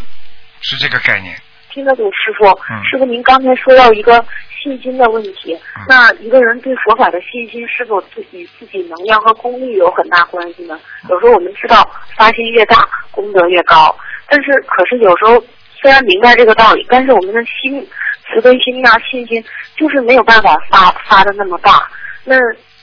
[0.62, 1.36] 是这个概念。
[1.70, 2.48] 听得懂师傅。
[2.48, 10.80] 嗯师傅，您刚才说到一个信心的问题，嗯那一个人对佛法的信心是否自与自己能量和功力有很大关系呢？
[11.12, 12.76] 有时候我们知道发心越大，
[13.12, 13.96] 功德越高，
[14.28, 15.40] 但是可是有时候
[15.80, 17.88] 虽然明白这个道理，但是我们的心
[18.26, 19.46] 慈悲心呐、信心
[19.78, 21.88] 就是没有办法发发的那么大。
[22.24, 22.36] 那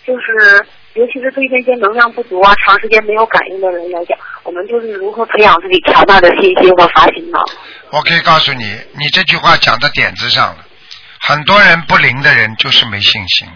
[0.06, 0.64] 就是
[0.94, 7.38] 尤其是对那些能量不足啊、长时间没有感应的人来讲，我们就是如何培养自己强大的信心和发心呢？
[7.90, 10.58] 我可以告诉你，你这句话讲到点子上了。
[11.20, 13.48] 很多人不灵的人就是没信心。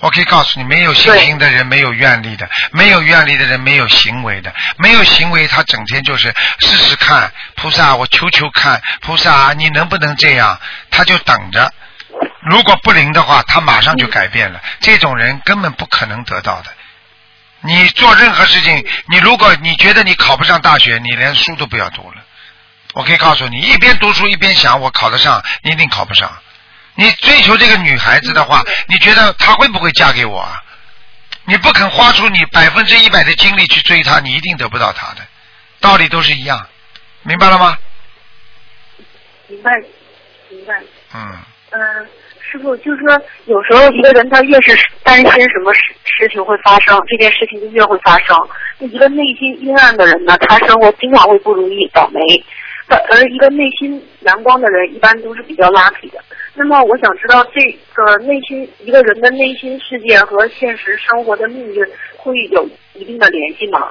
[0.00, 10.58] 我可以告诉你，没有信心的人没有愿力的，没有愿力的人没有行为的，没有行为他整天就是试试看，菩萨我求求看，菩萨你能不能这样？
[10.90, 11.72] 他就等着。
[12.48, 14.60] 如果不灵的话，他马上就改变了。
[14.80, 16.70] 这种人根本不可能得到的。
[17.60, 22.22] 你做任何事情，你如果你觉得你考不上大学，你连书都不要读了。
[22.92, 26.30] 我可以告诉你，一边读书一边想，我考得上，你一定考不上。
[26.94, 30.62] 你追求这个女孩子的话，你觉得她会不会嫁给我啊？
[31.44, 35.26] 你不肯花出你百分之一百的精力去追她，你一定得不到她的。
[35.80, 36.66] 道理都是一样，
[37.22, 37.76] 明白了吗？
[39.48, 39.72] 明白，
[40.48, 40.74] 明白。
[41.12, 41.38] 嗯，
[41.70, 42.08] 嗯，
[42.56, 48.34] 师傅，就是说，有时候一个人他越是担心什么事事情会发生，这件事情就越会发生。
[48.78, 52.20] 那一个内心阴暗的人呢，他生活经常会不如意、倒霉；
[52.88, 56.18] 而而一个内心阳光的人，一般都是比较 lucky 的。
[56.54, 57.60] 那么，我想知道这
[57.92, 61.84] 个内心一个人的内心世界和现实生活的命运
[62.16, 63.90] 会有一定的联系吗？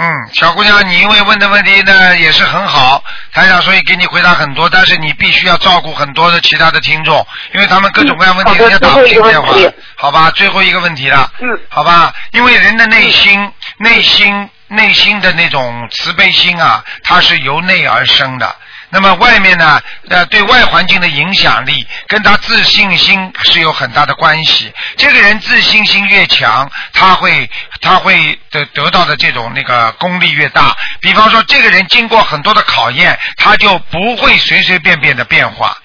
[0.00, 9.52] 嗯，小姑娘，你因为问的问题呢也是很好，台长所以给你回答很多，但是你必须要照顾很多的其他的听众，因为他们各种各样问题人家打不进电话
[9.96, 10.30] 好吧？
[10.30, 12.14] 最后一个问题了，嗯好吧？
[12.30, 18.54] 因为人的内心、内心、内心的那种慈悲心啊，它是由内而生的。
[18.90, 24.72] 那么外面呢，呃，对外环境的影响力跟他自信心是有很大的关系。
[24.96, 30.76] 这个人自信心越强，他会他会得得到的这种那个功力越大。
[31.00, 35.76] 比方说，这个人经过很多的考验，他就不会随随便便的变化。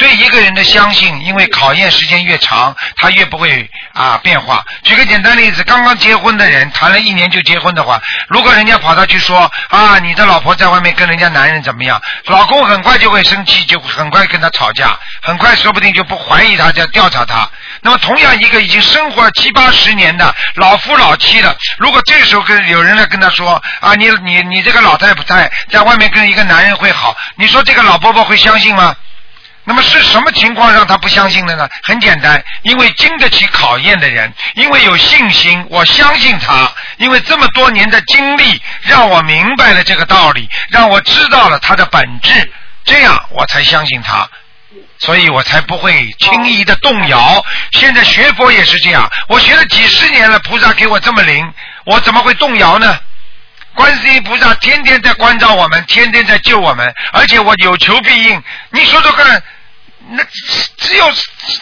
[0.00, 4.64] 对一个人的相信，因为考验时间越长，他越不会啊变化。
[4.82, 17.46] 举个简单例子，刚刚结婚的人谈了一年就结婚的话，如果人家跑到去说啊，你的老婆在外面跟人家男人怎么样，老公很快就会生气，就很快跟他吵架，很快说不定就不怀疑他，就要调查他。
[17.82, 28.96] 那么同样一个已经生活了七八十年的老夫老妻了，如果这个时候跟有人来跟他说啊，你你你这个老太太在外面跟一个男人会好，你说这个老伯伯会相信吗？
[29.64, 31.68] 那么是什么情况让他不相信的呢？
[31.82, 42.52] 很简单，因为经得起考验的人，因为有信心，我相信他，因为这么多年的经历让我明白了这个道理，让我知道了他的本质，
[42.84, 44.28] 这样我才相信他。
[44.98, 47.44] 所以我才不会轻易的动摇。
[47.72, 51.52] 现在学佛也是这样，我学了几十年了，菩萨给我这么灵，
[51.86, 52.98] 我怎么会动摇呢？
[53.74, 58.42] 观世音菩萨天天在关照我们，天天在救我们，而且我有求必应。
[58.70, 59.42] 你说说看，
[60.08, 60.22] 那
[60.76, 61.10] 只有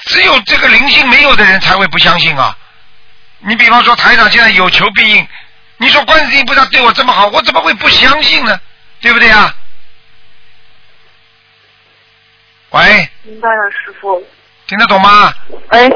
[0.06, 2.56] 只有这个灵性没有的人才会不相信啊！
[3.40, 5.28] 你比方说台长现在有求必应，
[5.76, 8.58] 你说观世音菩萨对我这么好，我怎么会不相信呢？
[9.00, 9.54] 对不对啊？
[12.70, 14.26] 喂，明白了，师傅。
[14.66, 15.32] 听得懂吗？
[15.68, 15.88] 哎，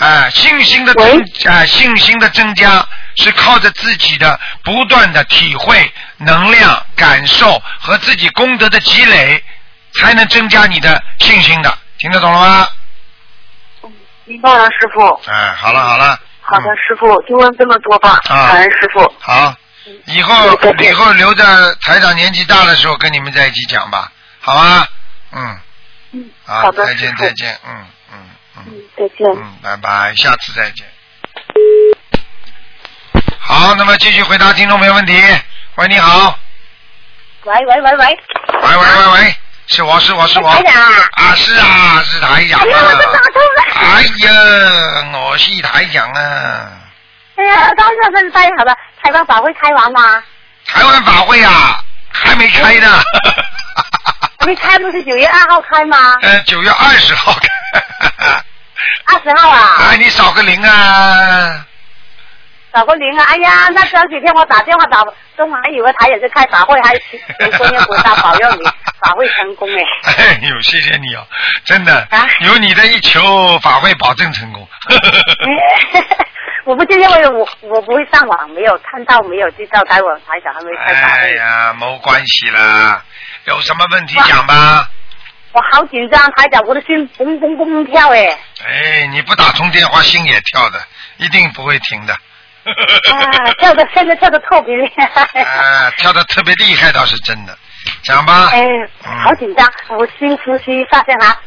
[0.00, 9.42] 哎，信心的增，哎，信心的增加是靠着自己的不断的体会、能量、感受和自己功德的积累，
[9.94, 11.78] 才能增加你的信心的。
[11.98, 12.68] 听得懂了吗？
[14.24, 15.20] 明白了，师傅。
[15.30, 19.14] 哎，好了好了，好好的，师傅，就问这么多吧，啊感恩师傅。
[19.18, 19.54] 好，
[20.06, 24.10] 以后以后留着台长年纪大的时候跟你们在一起讲吧，
[24.40, 24.86] 好吗？
[25.32, 25.58] 嗯，
[26.12, 27.84] 嗯，好，好的，再见再见，嗯
[28.96, 29.26] 再见。
[29.36, 30.86] 嗯，拜拜，下次再见。
[33.38, 35.14] 好，那么继续回答听众朋友问题。
[35.76, 36.38] 喂，你好，
[37.44, 38.18] 喂喂喂喂，
[38.62, 39.36] 喂喂喂喂，
[39.66, 43.62] 是我是我是我，台长啊啊是啊是台长哎呀，我都打啊，通了。
[43.74, 46.70] 哎呀，我是台长啊，
[47.36, 50.22] 哎呀，刚才是太好了，台湾法会开完吗？
[50.66, 51.80] 台湾法会啊
[52.12, 53.00] 还没开呢，
[54.38, 55.96] 还没开，不是九月二号开吗？
[56.22, 57.48] 呃九月二十号开，
[59.12, 61.66] 二十号啊，哎你少个零啊，
[62.72, 63.24] 找个零啊！
[63.28, 65.04] 哎呀，那前几天我打电话打，
[65.36, 68.64] 都还以为他也是开法会，还求观音菩萨保佑你
[69.00, 69.82] 法会成功哎。
[70.16, 71.26] 哎呦谢谢你哦，
[71.64, 72.26] 真的啊？
[72.40, 74.66] 有你的一求法会保证成功，
[76.64, 83.04] 我不就因为我我不会上网，没有看到，没有知道台湾台长还没开法会，哎呀没关系啦，
[83.44, 84.88] 有什么问题讲吧。
[85.52, 88.38] 我好紧张，台长，我的心嘣嘣嘣跳哎。
[88.64, 90.80] 哎，你不打通电话，心也跳的，
[91.18, 92.14] 一定不会停的。
[92.14, 95.42] 啊，跳的现在跳的特别厉害。
[95.42, 97.56] 啊，跳的特别厉害倒是真的，
[98.02, 98.48] 讲吧。
[98.52, 98.62] 哎，
[99.04, 101.42] 嗯好紧张，我深呼吸，发现哈，啊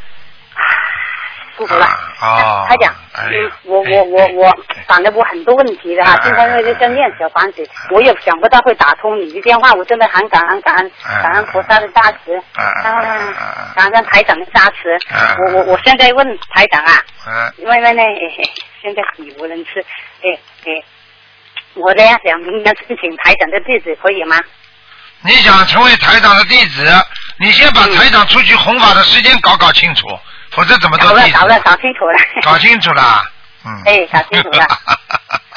[1.58, 1.86] 舒服了。
[1.86, 2.94] 啊哦台长，
[3.64, 15.36] 我我我我反正我很多问题的哈，哎现在那个在念小房子，我也想不到会打通你的电话，我真的很感恩感恩哎感恩菩萨的加持，哎哎哎哎啊，感恩台长的加持哎。
[15.40, 16.94] 我我我现在问台长啊，
[17.28, 18.50] 嗯，因为呢，哎
[18.82, 19.70] 现在语无伦次，
[20.24, 20.84] 哎哎，
[21.76, 24.38] 我呢想明年申请台长的地址可以吗？
[25.22, 26.86] 你想成为台长的弟子，
[27.40, 30.08] 你先把台长出去弘法的时间搞搞清楚，
[30.56, 31.34] 否则怎么搞做弟子？
[31.34, 32.18] 了搞了，搞清楚了。
[32.44, 33.24] 搞清楚了。
[33.66, 33.82] 嗯。
[33.86, 34.66] 哎搞清楚了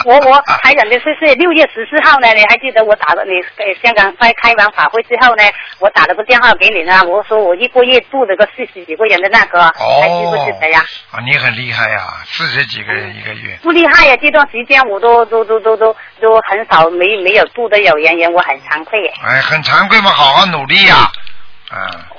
[0.05, 5.43] 我我台长的是是六月十四号呢，你还记得我打了你给香港开开完法会之后呢，
[5.81, 10.01] 我打了个电话给你呢，我说我一个月度了个四十几个人的那个，哦。
[10.01, 10.81] 还记不记得呀？
[11.11, 13.59] 啊，你很厉害呀，四十几个人一个月。
[13.61, 19.13] 不厉害呀，这段时间我都都都都都都很少没没有度的有缘人，我很惭愧耶。
[19.27, 21.11] 哎，很惭愧嘛，好好努力呀。
[21.13, 21.29] 嗯。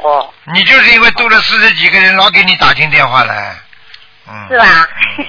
[0.04, 3.56] 哦，你就是因为多了四十几个人，老给你打进电话来。
[4.28, 4.48] 嗯。
[4.50, 4.90] 是吧？
[5.18, 5.26] 嗯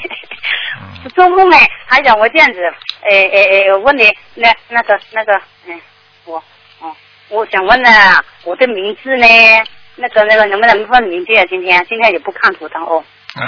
[1.14, 2.60] 做梦哎，还想，我这样子，
[3.10, 5.32] 哎哎哎，我问你，那那个那个，
[5.66, 5.80] 嗯，
[6.26, 6.36] 我，
[6.80, 6.94] 哦，
[7.30, 7.90] 我想问呢，
[8.44, 9.26] 我的名字呢，
[9.96, 11.44] 那个那个能不能问名字啊？
[11.48, 13.02] 今天今天也不看图腾哦。
[13.36, 13.46] 嗯。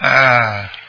[0.02, 0.68] 哎，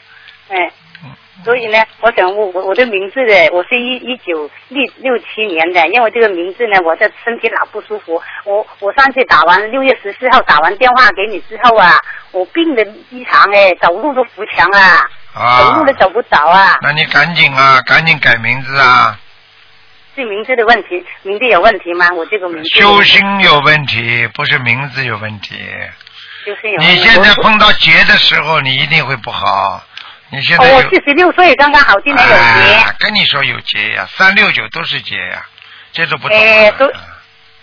[1.44, 8.20] 所以呢，我想我我我的名字呢，我是一一九六六七年的，因为这个名字呢，我的身体老不舒服。
[8.44, 12.00] 我我上次打完六月十四号打完电话给你之后啊，
[12.32, 15.58] 我病的异常哎，走路都扶墙啊，啊。
[15.60, 16.78] 走路都走不着啊。
[16.82, 19.18] 那你赶紧啊，赶紧改名字啊！
[20.16, 22.08] 是名字的问题，名字有问题吗？
[22.14, 25.56] 我这个名字修心有问题，不是名字有问题。
[26.46, 26.94] 就是有问题。
[26.94, 29.82] 你现在碰到劫的时候，你一定会不好。
[30.34, 32.74] 你现在哦，有我四十六岁，刚刚好今年有劫。
[32.74, 35.46] 哎跟你说有劫呀，三六九都是劫呀，
[35.92, 36.40] 这都不懂啊。
[36.40, 36.90] 哎都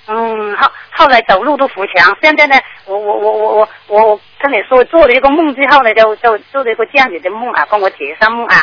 [0.08, 2.56] 嗯，后后来走路都扶墙，现在呢，
[2.86, 8.56] 我我我我我我我跟你说，做了一个梦之后呢，就就做了一个这样子的梦啊，跟我解上梦啊。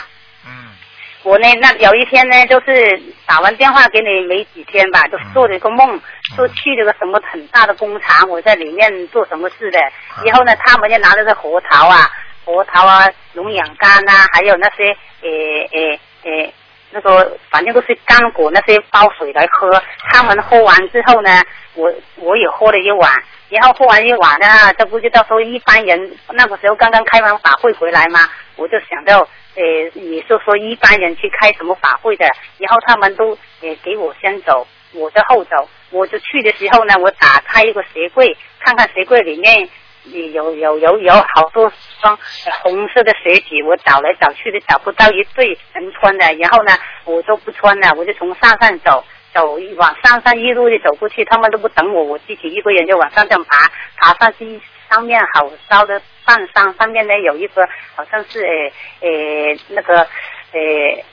[0.46, 0.68] 嗯
[1.24, 6.00] 我呢，那有一天呢，就是打完电话给你没几天吧，就做了一个梦，
[6.36, 9.78] 说去了个什么很大的工厂，我在里面做什么事的。
[10.24, 12.08] 然后呢，他们就拿了个核桃啊，
[12.48, 16.54] 核桃啊、龙眼干啊，还有那些诶诶诶
[16.90, 19.70] 那个反正都是干果那些包水来喝。
[20.10, 21.30] 他们喝完之后呢，
[21.74, 23.12] 我我也喝了一碗，
[23.50, 24.46] 然后喝完一碗呢，
[24.78, 28.20] 这不就到时候一般人那个时候刚刚开完法会回来嘛，
[28.56, 29.18] 我就想到，
[29.54, 32.24] 呃，你是说一般人去开什么法会的，
[32.56, 39.68] 然后他们都呃给我先走，我在后走，我就去的时候呢，我打开一个鞋柜，看看鞋柜里面。
[40.32, 41.70] 有有有有好多
[42.00, 42.18] 双
[42.62, 46.72] 红色的鞋底，我找来找去的找不到一对能穿的，然后呢，
[47.04, 60.06] 我都不穿了，我就从上上走，走往上上一路就走过去，他们都不等我，我自己一个人就往上这样爬，爬上去上面好烧的半山，上面呢有一个好像是诶诶那个
[60.52, 61.04] 诶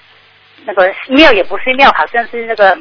[0.65, 2.77] 那个庙也不是庙，好像是那个。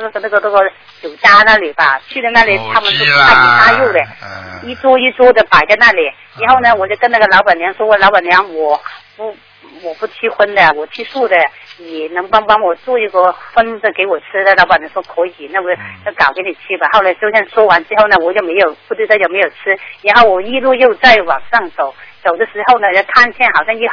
[0.00, 0.70] 那个那个那个
[1.02, 6.10] 酒家那里吧，去的那里，他们都手机大鱼大肉的，嗯一桌一桌的摆在那里。
[6.38, 8.80] 然后呢，我就跟那个老板娘说：“我老板娘，我
[9.16, 9.36] 不
[9.82, 11.36] 我不吃荤的，我吃素的，
[11.78, 14.54] 你能帮帮我做一个荤的给我吃的？
[14.54, 16.88] 老板娘说可以，那我嗯就搞给你吃吧。
[16.92, 23.86] 后来就这样说完之后呢，我就没有不知道有没有吃，然后我一路又再往上走，走的时候呢，就看见好像一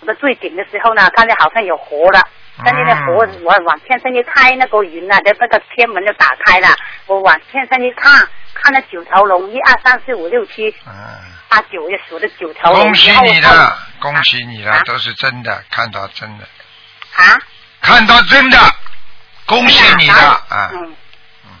[0.00, 2.20] 走到最顶的时候呢，看见好像有河了。
[2.58, 6.68] 看见那河，嗯我往天上一开，那个云啊，就那个天门就打开了。
[7.06, 10.92] 我往天上一看，看那九条龙，一二三四五六七嗯，
[11.48, 12.82] 八九，也数了九条龙。
[12.82, 16.44] 恭喜你的，恭喜你了啊，都是真的，看到真的，
[17.16, 17.38] 啊！
[17.80, 18.58] 看到真的，
[19.46, 20.70] 恭喜你的啊！
[20.74, 20.94] 嗯，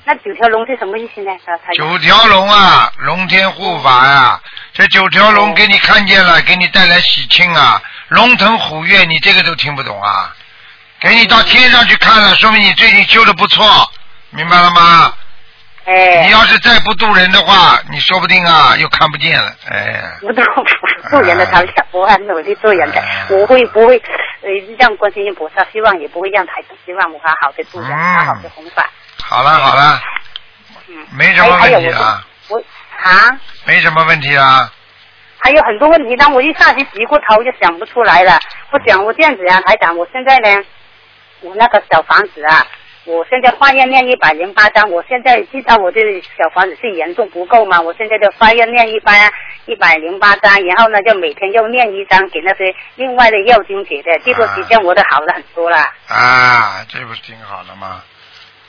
[0.04, 1.32] 那九条龙是什么意思呢？
[1.74, 4.40] 九条龙啊，龙天护法呀、
[4.74, 10.36] 这九条龙给你看见了，给你带来喜庆啊，龙腾虎跃，你这个都听不懂啊？
[11.02, 13.66] 给你到天上去看了，说明你最近修的不错，
[14.30, 15.12] 明白了吗？
[15.84, 20.00] 哎你，要是再不渡人的话，你说不定啊又看不见了，哎。
[20.20, 20.44] 不做
[21.10, 24.00] 做人的台长，我很努力做人的哎，我会不会
[24.42, 24.48] 呃
[24.78, 28.88] 让观世音菩萨希望，也不会让台长希望我好好的做人，嗯好好的弘法。
[29.24, 30.00] 好了好了，
[30.86, 32.64] 嗯，没什么问题啊，我我
[33.02, 33.40] 啊。
[33.64, 34.72] 没什么问题啊。
[35.40, 38.38] 还有很多问题，当我一下子急过头就想不出来了。
[38.70, 40.62] 我讲我这样子啊，台长，我现在呢，
[41.42, 42.66] 我那个小房子啊，
[43.04, 46.00] 我现在化验念一百零八章，我现在知道我这
[46.38, 49.12] 小房子是严重不够嘛，我现在就化验念一百
[49.66, 55.78] 一百零八章，然后呢就每天又念一张给那些另外的药精给的，这段时间我都好了很多了。
[56.08, 58.02] 啊，这不是挺好的吗？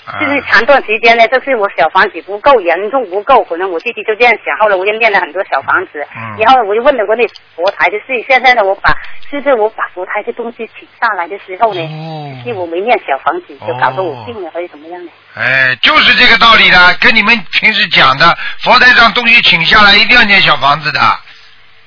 [0.05, 4.57] 啊就是长段时间呢，就是我小房子不够，严重不够，可能我自己就这样想。
[4.59, 7.25] 后来我就念了很多小房子，嗯然后我就问了我那
[7.55, 8.21] 佛台的事。
[8.27, 8.91] 现在呢，我把
[9.29, 15.11] 是不是我把佛台的东西请上来的时候呢，哦是我没念小房子，就搞得我病了，还是怎么样的？
[15.35, 20.99] 哎，就是这个道理的，跟你们平时讲的，佛台上东西请下来一定要念小房子的，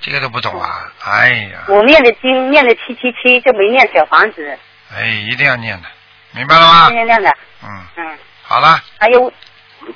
[0.00, 0.90] 这个都不懂啊！
[1.04, 4.58] 哎呀，我念的经念了七七七，就没念小房子，
[4.96, 5.88] 哎，一定要念的，
[6.36, 6.88] 明白了吗？
[6.90, 7.30] 念念的，
[7.64, 9.32] 嗯，嗯，好了，还有。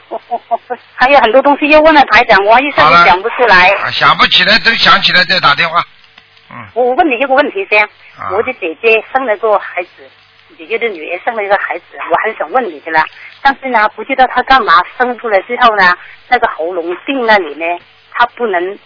[0.08, 3.70] 我我我我还有很多东西要问了台长，我一下子想不出来。
[3.82, 5.82] 啊想不起来，等想起来再打电话。
[6.50, 7.82] 嗯，我我问你一个问题先，
[8.16, 8.30] 啊。
[8.32, 10.08] 我的姐姐生了个孩子，
[10.56, 13.04] 姐姐的女儿生了一个孩子，我很想问你的啦，
[13.42, 15.92] 但是呢，不知道她干嘛生出来之后呢，
[16.28, 17.64] 那个喉咙病那里呢，
[18.12, 18.78] 她不能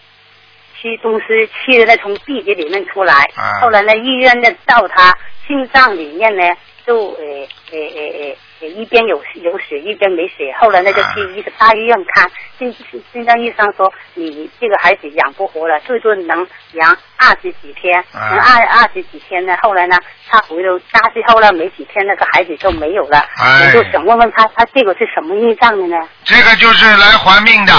[0.81, 3.61] 吃东西，吃的那从鼻子里面出来，啊。
[3.61, 5.13] 后来呢，医院呢到她
[5.47, 6.43] 心脏里面呢，
[6.87, 7.25] 就呃
[7.73, 12.75] 呃呃呃呃一边有有血一边没血，后来呢就啊去医大医院看，心
[13.13, 19.97] 心脏医生说你这个孩子养不活了，最多能养二十几天，啊能二二十几天呢，后来呢
[20.29, 25.97] 他回到家之后呢，没几天那个孩子就没有了，哎我就想问问他，他这个是什么业障的呢？
[26.25, 27.73] 这个就是来还命的，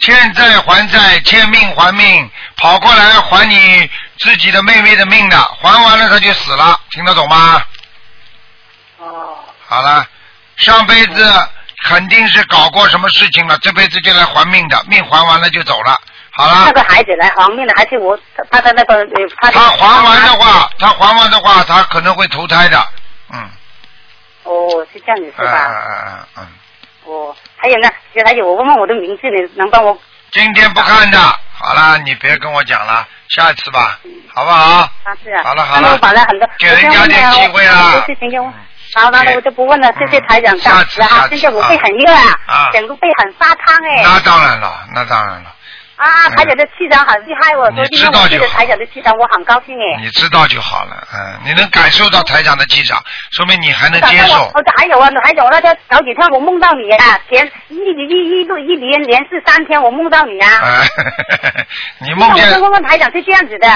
[0.00, 3.88] 欠债还债，欠命还命，跑过来还你
[4.18, 7.62] 自己的妹妹的命的，还完了他就死了，听得懂吗？
[9.02, 10.06] 哦，好了，
[10.56, 11.48] 上辈子
[11.88, 15.98] 肯定是搞过什么事情了，这辈子就来还命的，命还完了就走了。
[16.30, 22.86] 好了那，个孩子来还命的，还是我他他的那个呃他他还完的话，他还完的话，他可能会投胎的。
[23.32, 23.50] 嗯，
[24.44, 25.66] 哦，是这样子是嗯吧？
[25.68, 26.46] 嗯嗯嗯，
[27.04, 27.88] 哦，还有呢，
[28.24, 29.98] 还有我问问我的名字，你能帮我？
[30.30, 31.18] 今天不看的。
[31.54, 33.98] 好了，你别跟我讲了，下一次吧，
[34.34, 34.80] 好不好？
[34.80, 34.90] 啊
[35.22, 35.42] 是啊。
[35.44, 35.98] 好了好了
[36.58, 38.04] 给人家点机会啊
[38.94, 40.56] 好，那我就不问了，谢谢台长。
[40.58, 44.02] 下次啊下，次现在我背很热啊，整个背很发烫哎。
[44.04, 45.54] 那当然了，那当然了，
[46.02, 50.00] 啊，台长的气场很厉害哦，你昨天知道就好我对着台长的气场，我很高兴哎。
[50.02, 51.06] 你知道就好了。
[51.14, 53.00] 嗯，你能感受到台长的气场，
[53.30, 54.50] 说明你还能接受。
[54.54, 60.48] 我还有啊，还有那天早几天我梦到你啊，前一一一路一连连续三天我梦到你啊。
[60.62, 60.86] 哎，
[62.00, 63.68] 你梦见我就问问台长是这样子的，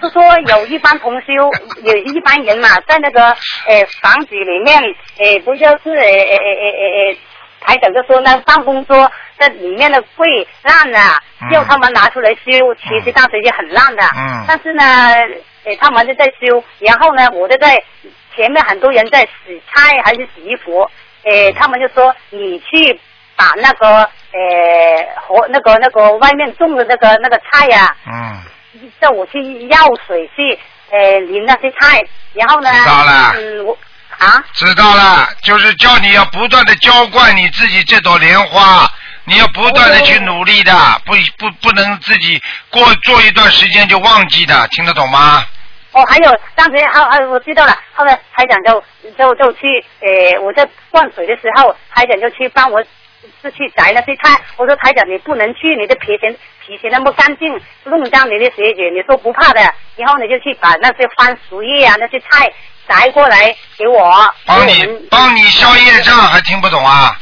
[0.00, 1.50] 是说有一帮同修，
[1.84, 4.80] 有一班人嘛，在那个呃房子里面，
[5.18, 7.16] 呃不就是呃呃呃呃呃，
[7.64, 10.98] 台长就说那办公桌那里面的柜烂了，
[11.40, 11.64] 嗯。
[11.66, 14.44] 他们拿出来修，其实当时也很烂的，嗯。
[14.46, 14.84] 但是呢，
[15.64, 17.82] 呃他们就在修，然后呢，我就在
[18.36, 20.82] 前面很多人在洗菜还是洗衣服，
[21.24, 23.00] 呃他们就说你去
[23.36, 24.10] 把那个呃
[25.16, 30.58] 和那个那个外面种的那个那个菜呀、嗯，叫我去要水去
[30.90, 32.00] 呃淋那些菜，
[32.34, 32.70] 然后呢，
[33.36, 33.76] 嗯，我
[34.18, 38.90] 啊，知道了，就是叫你要不断的浇灌你自己这朵莲花，
[39.24, 40.72] 你要不断的去努力的，
[41.04, 42.40] 不不不能自己
[42.70, 45.44] 过做一段时间就忘记的，听得懂吗？
[45.92, 48.82] 哦，还有当时啊啊，我知道了，后来台长就
[49.16, 52.82] 就就去呃，我在灌水的时候，台长就去帮我
[53.40, 54.40] 是去摘那些菜。
[54.56, 56.36] 我说台长你不能去，你的皮鞋
[56.66, 57.48] 皮鞋那么干净，
[57.84, 59.60] 弄脏你的鞋子，你说不怕的。
[59.96, 62.52] 然后你就去把那些番薯叶啊那些菜
[62.88, 64.12] 摘过来给我。
[64.46, 67.16] 帮你帮你消业障，还听不懂啊？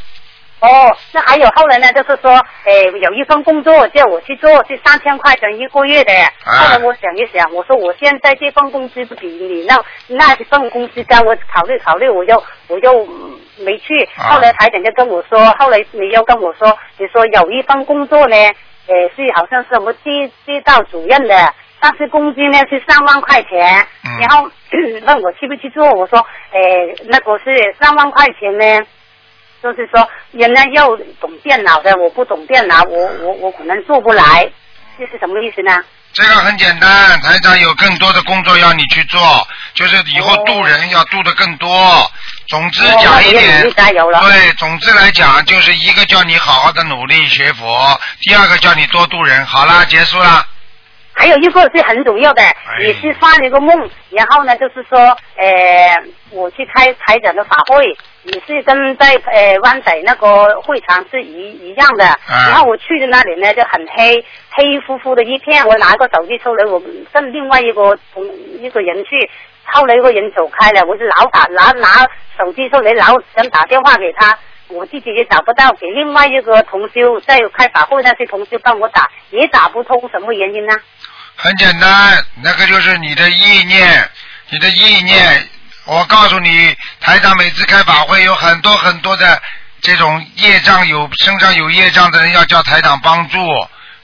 [0.60, 2.30] 哦，那还有后来呢，就是说，
[2.66, 6.12] 诶，有一份工作叫我去做，是三千块钱一个月的。
[6.44, 14.08] 后来我想一想，我说我现在这份工资不比你那那份工资高，我考虑考虑，我又我就嗯没去。
[14.16, 21.54] 啊后来台长就跟我说，后来你又跟我说，你说有一份工作呢，诶，是好像是什么街街道主任的。
[21.84, 24.48] 但是工资呢是三万块钱，嗯然后
[25.04, 26.60] 问我去不去做，我说，哎，
[27.08, 28.86] 那个是三万块钱呢，
[29.60, 34.48] 就是说，人家要懂电脑的，我不懂电脑，我我我可能做不来，
[34.96, 35.82] 这是什么意思呢？
[36.12, 39.20] 这个很简单，台长有更多的工作要你去做，
[39.74, 41.68] 就是以后渡人要渡的更多。
[42.46, 43.62] 总之哦讲一点。
[43.72, 49.44] 对，总之来讲就是一个叫你好好的努力学佛，第二个叫你多渡人。
[49.46, 50.46] 好啦，结束了。
[51.14, 54.98] 还有一个是很重要的，哎也是发了一个梦，然后呢，就是说，
[55.36, 57.84] 呃，我去开台长的法会，
[58.24, 62.06] 也是跟在呃湾仔那个会场是一一样的。
[62.06, 65.66] 啊然后我去的那里呢，就很黑，黑乎乎的一片。
[65.66, 66.80] 我拿个手机出来，我
[67.12, 68.24] 跟另外一个同
[68.60, 69.30] 一个人去，
[69.64, 72.06] 后来一个人走开了，我就老打拿拿
[72.38, 74.36] 手机出来，老想打电话给他。
[74.68, 80.74] 我自己也找不到，给另外一个同修在开法会那些同修帮我打，也打不通，什么原因呢？
[81.36, 84.10] 很简单，那个就是你的意念，
[84.50, 85.48] 你的意念。
[85.84, 89.42] 我告诉你，台长每次开法会有很多很多的
[89.80, 93.38] 这种业障有身上有业障的人要叫台长帮助，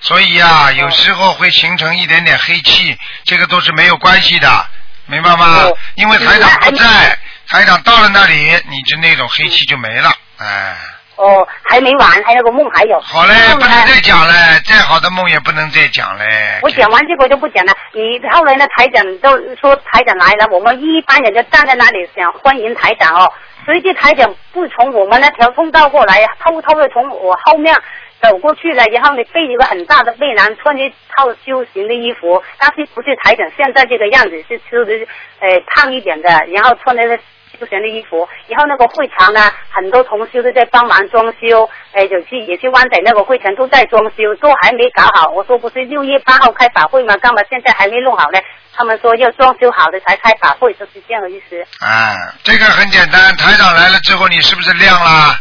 [0.01, 4.67] 所以啊，有时候会形成一点点黑气，这个都是没有关系的，
[5.07, 5.79] 明白吗哦？
[5.95, 8.35] 因为台长不在，台长到了那里，
[8.69, 10.77] 你就那种黑气就没了，哎。
[11.17, 13.01] 哦，还没完，还有个梦还有。
[13.01, 14.33] 好嘞，不能再讲了，
[14.65, 16.25] 再好的梦也不能再讲嘞。
[16.63, 17.73] 我讲完这个就不讲了。
[17.93, 18.65] 你后来呢？
[18.69, 23.33] 台长都说台长来了，我们一般人就站在那里想欢迎台长哦。
[23.65, 27.75] 随即台长不从我们那条通道过来，偷偷的从我后面
[28.23, 34.93] 走过去了，然后呢背一个很大的背囊，穿着套修行的衣服，但是不是台长现在这个样子，是吃的
[35.41, 37.19] 呃胖一点的，然后穿的是
[37.59, 45.31] 修行的衣服，然后那个会场呢，很多同修都在帮忙装修，哎，有去也去湾仔那个会场都在装修，都还没搞好。
[45.31, 47.17] 我说不是六月八号开法会吗？
[47.17, 48.39] 干嘛现在还没弄好呢？
[48.75, 51.61] 他们说要装修好的才开法会，就是这样的意思。
[51.85, 55.41] 啊，这个很简单，台长来了之后，你是不是亮啦？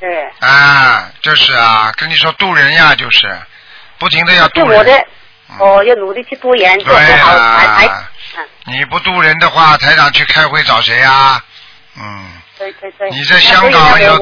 [0.00, 3.28] 对，啊，就是啊，跟你说渡人呀，就是
[3.98, 4.78] 不停的要是渡人。
[4.78, 11.42] 我的，嗯我要努力去多研，做对不好才才，啊，嗯，你不渡人的话，台长去开会找谁呀？
[11.96, 12.26] 嗯，
[12.58, 13.10] 对对对。
[13.10, 14.18] 你在香港要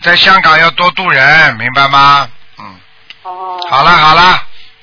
[0.00, 2.28] 在香港要多渡人，明白吗？
[2.58, 2.76] 嗯，
[3.22, 3.58] 哦。
[3.70, 4.22] 好了好了，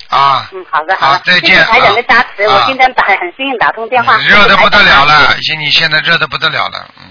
[0.10, 7.06] 啊，嗯，好的好的，再见谢谢台长的加持，啊我今天打很幸运打通电话，热的不得了了，已经你现在热的不得了了，嗯。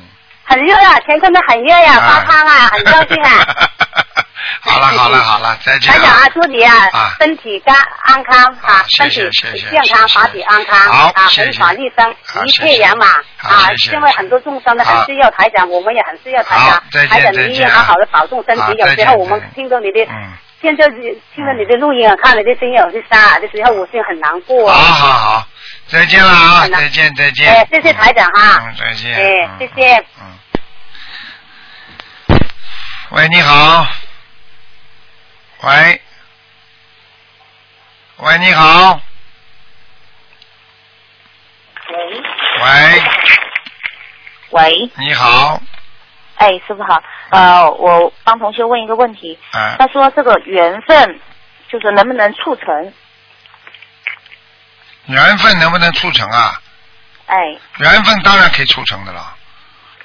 [0.45, 3.47] 很热啊，天空的很热呀、啊发烫啊，很高兴啊。
[4.69, 9.31] 好了好了好了，再见台长啊，祝你啊啊身体干安康啊啊，身体
[9.71, 12.15] 健康，法体安康啊，红法利生，
[12.45, 13.09] 一切圆满
[13.39, 13.67] 啊！
[13.93, 16.67] 因为很多众生呢很需要台长，我们也很需要台长。
[16.67, 18.63] 台长，再见你一定好好的保重身体。
[18.79, 24.85] 有时候我们听到你的，嗯，现在听到你的录音啊，看你的声音有些沙的时候，我是很难过好啊。
[24.85, 25.47] 好好，
[25.87, 27.49] 再见了啊，再见再见。
[27.49, 29.15] 哎，谢谢台长哈嗯，再见。
[29.15, 29.97] 哎嗯谢谢。
[30.21, 30.39] 嗯。
[33.11, 33.87] 喂，你好。
[35.63, 36.03] 喂。
[38.19, 39.01] 喂，你好。
[41.91, 42.23] 喂
[42.61, 43.03] 喂，
[44.51, 45.61] 喂，你好。
[46.37, 51.21] 哎，师傅好，呃，我帮同学问一个问题，啊，他说这个缘分
[51.69, 52.93] 就是能不能促成？
[55.07, 56.61] 缘分能不能促成啊？
[57.27, 57.37] 哎，
[57.79, 59.35] 缘分当然可以促成的了。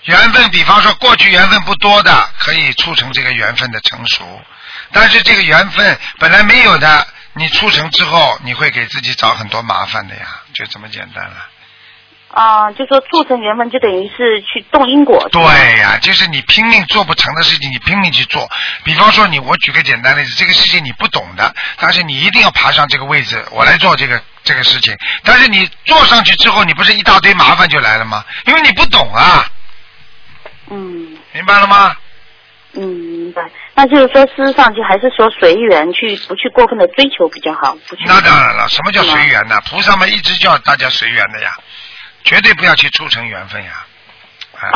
[0.06, 4.42] 缘分，比方说过去缘分不多的，可以促成这个缘分的成熟。
[4.94, 11.50] 但是这个缘分本来没有的，你促成之后，你会给自己找很多麻烦的呀，就这么简单了。
[12.36, 15.30] 啊、就说促成缘分就等于是去动因果。
[15.32, 15.42] 对
[15.78, 18.50] 呀、就是你拼命做不成的事情，你拼命去做。
[18.84, 24.98] 比方说你，我举个简单例子，这个事情你不懂的，但是你一定要爬上这个位置，我来做这个这个事情。
[25.24, 28.26] 但是你坐上去之后，你不是一大堆麻烦就来了吗？
[28.48, 29.46] 因为你不懂啊，
[30.72, 31.96] 嗯明白了吗？
[32.74, 33.44] 嗯，明白。
[33.76, 38.04] 那就是说，事实上就还是说随缘去，不去过分的追求比较好，不去。
[38.06, 39.60] 那当然了，什么叫随缘呢？
[39.70, 41.52] 菩萨们一直叫大家随缘的呀，
[42.24, 43.72] 绝对不要去促成缘分呀。
[44.60, 44.70] 啊，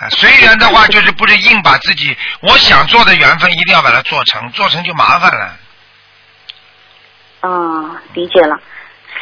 [0.00, 5.56] 啊随缘的话，就是不是硬把自己我想做的缘分一定要把它做成，做成就麻烦了。
[7.40, 8.58] 啊，理解了。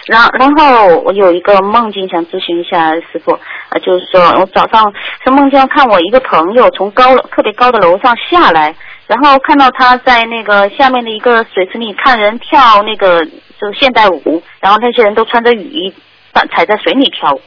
[0.07, 3.39] 然然后我有一个梦境想咨询一下师傅，
[3.69, 4.93] 呃，就是说我早上
[5.23, 8.75] 是梦见看我一个朋友从高特别高的楼上下来，
[9.11, 15.93] 然后看到他在那个下面的一个水池里看人跳那个就是现代舞，然后那些人都穿着雨衣
[16.33, 17.43] 踩踩在水里跳舞，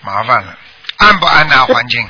[0.00, 0.58] 麻烦了，
[0.98, 2.04] 暗不暗呐、环境？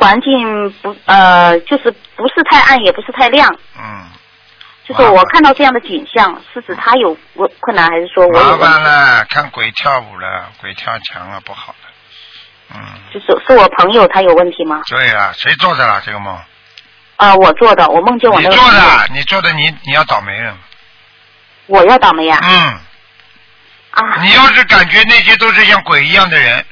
[0.00, 3.46] 环境不呃就是不是太暗也不是太亮，
[3.78, 4.08] 嗯，
[4.88, 8.56] 就是我看到这样的景象，是指他有我困难还是说我有麻？
[8.56, 11.90] 烦了，看鬼跳舞了，鬼跳墙了，不好了。
[12.74, 12.80] 嗯，
[13.12, 14.80] 就是是我朋友他有问题吗？
[14.88, 16.00] 对啊，谁做的啦？
[16.02, 16.40] 这个梦？
[17.22, 20.58] 啊、我做的，我梦见我你那个你做的，你做的，你你要倒霉了。
[21.66, 22.80] 我要倒霉呀、嗯，
[23.92, 24.22] 啊！
[24.22, 26.64] 你要是感觉那些都是像鬼一样的人，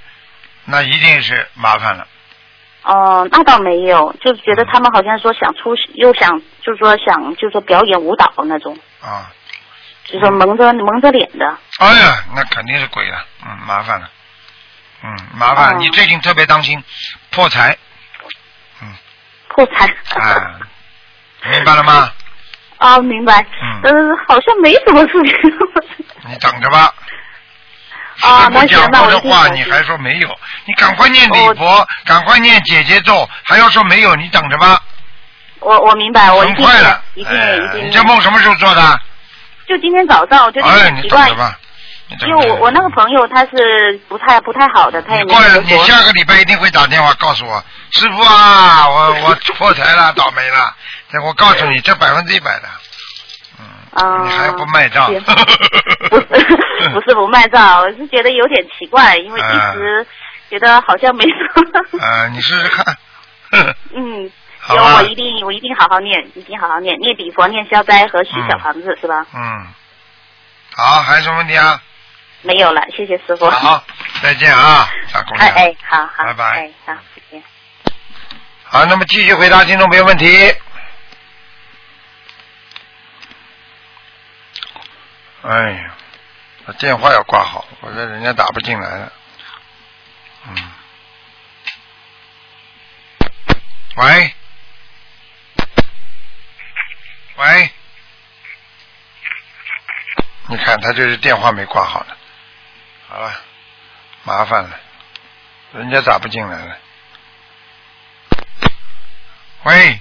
[0.65, 2.05] 那一定是麻烦了。
[2.83, 9.31] 哦、那倒没有，就是觉得他们好像说想出，又想就是说想就是说表演舞蹈那种，啊，
[10.05, 11.47] 就是说蒙着蒙着脸的。
[11.79, 14.11] 哎呀，那肯定是鬼了，嗯，麻烦了，
[15.05, 16.83] 嗯，麻烦你最近特别当心
[17.31, 17.79] 破财
[19.55, 19.87] 破财。
[20.19, 20.59] 啊，
[21.51, 22.11] 明白了吗？
[22.79, 23.45] 啊，明白。
[23.63, 23.93] 嗯呃，
[24.27, 25.35] 好像没什么事情。
[26.29, 26.93] 你等着吧。
[28.23, 30.29] 啊我讲那行那过的话，你还说没有？
[30.67, 34.15] 你赶快念礼哦佛，赶快念姐姐咒，还要说没有？
[34.17, 34.83] 你等着吧，
[35.61, 37.03] 我我明白，我一定很快了。
[37.15, 37.87] 一定哎一定。
[37.87, 39.01] 你这梦什么时候做的？
[39.67, 41.59] 就今天早上，我觉得哎，你等着吧。
[42.27, 50.75] 因为我我那个朋友他是不太不太好的，他也没你过来，你下个礼拜一定会打电话告诉我，师傅啊，我 我破财了，倒霉了。
[51.11, 52.69] 这我告诉你，这百分之一百的。
[53.61, 55.07] 嗯，啊你还不卖账？
[56.11, 59.43] 不是不是不卖账，我是觉得有点奇怪，因为一
[59.73, 60.07] 直
[60.51, 62.05] 觉得好像没什么。
[62.05, 62.85] 啊，你试试看。
[63.95, 64.31] 嗯，
[64.61, 69.27] 好吧行，我一定我一定好好念，一定好好念，念礼佛、念消灾和许小房子、是吧？
[69.35, 69.67] 嗯，
[70.77, 71.81] 好，还有什么问题啊？
[72.43, 73.49] 没有了，谢谢师傅。
[73.51, 73.84] 好，
[74.22, 75.47] 再见啊， 小姑娘。
[75.47, 77.43] 哎哎，好好，拜拜哎好，再见。
[78.64, 80.26] 好，那么继续回答听众朋友问题。
[85.43, 85.95] 哎呀，
[86.66, 89.12] 把电话要挂好，否则人家打不进来了。
[90.49, 90.72] 嗯。
[93.97, 94.34] 喂。
[97.36, 97.70] 喂。
[100.47, 102.16] 你看，他就是电话没挂好呢。
[103.13, 103.33] 好了，
[104.23, 104.71] 麻烦了，
[105.73, 106.77] 人家打不进来了。
[109.65, 110.01] 喂，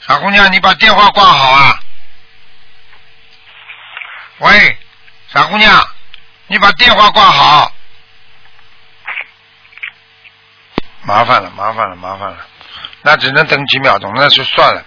[0.00, 1.80] 傻姑娘，你把电话挂好啊！
[4.40, 4.78] 喂，
[5.28, 5.88] 傻姑娘，
[6.48, 7.72] 你把电话挂好。
[11.04, 12.46] 麻烦了，麻烦了，麻烦了，
[13.00, 14.84] 那只能等几秒钟，那就算了。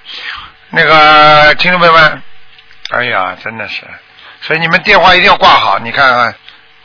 [0.69, 2.21] 那个听众朋友们，
[2.91, 3.83] 哎呀，真的是，
[4.41, 5.79] 所以你们电话一定要挂好。
[5.79, 6.35] 你看看，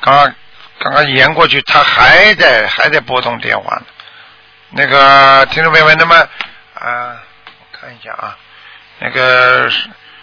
[0.00, 0.34] 刚刚
[0.78, 3.82] 刚刚延过去，他还在还在拨通电话呢。
[4.70, 6.16] 那个听众朋友们，那么
[6.74, 7.16] 啊，
[7.60, 8.36] 我看一下啊，
[9.00, 9.70] 那个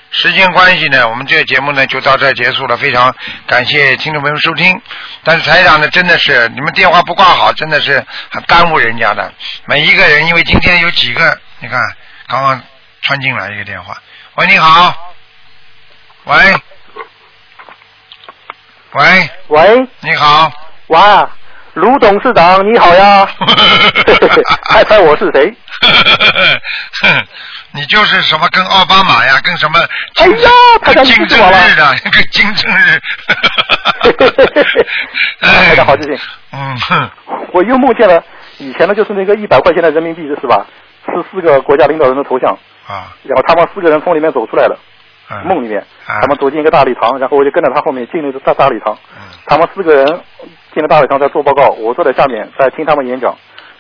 [0.10, 3.14] 时间关系呢，我们这个节目呢就到这结束了，非常
[3.46, 4.82] 感谢听众朋友收听。
[5.24, 9.34] 但是台长呢，真的是你们电话不挂好，真的是很耽误人家的。
[9.66, 11.80] 每一个人，因为今天有几个，你看
[12.28, 12.64] 刚刚
[13.02, 14.02] 穿进来一个电话，
[14.36, 15.14] 喂，你好，
[16.24, 16.36] 喂，
[18.94, 20.52] 喂，喂，你好，
[20.88, 21.30] 哇，
[21.74, 23.28] 卢董事长你好呀，
[24.70, 25.54] 猜猜我是谁？
[27.74, 29.80] 你就是什么跟奥巴马呀，跟什么
[30.16, 30.50] 哎呀
[30.82, 33.02] 太跟想金正日的，跟金正日。
[35.42, 36.16] 大家好记性。
[36.16, 36.20] 哎
[36.54, 36.78] 嗯。
[36.80, 37.10] 哼，
[37.52, 38.24] 我又梦见了
[38.58, 40.66] 以前的就是那个一百块钱的人民币是吧？
[41.06, 42.50] 是四个国家领导人的头像，
[42.88, 44.80] 啊，然后他们四个人从里面走出来了，嗯
[45.46, 49.24] 梦里面，啊他们走进一个大礼堂，然后我就跟着他后面进入大大礼堂，嗯。
[49.46, 50.06] 他们四个人
[50.74, 53.36] 进了大礼堂在做报告，我坐在下面在听他们演讲。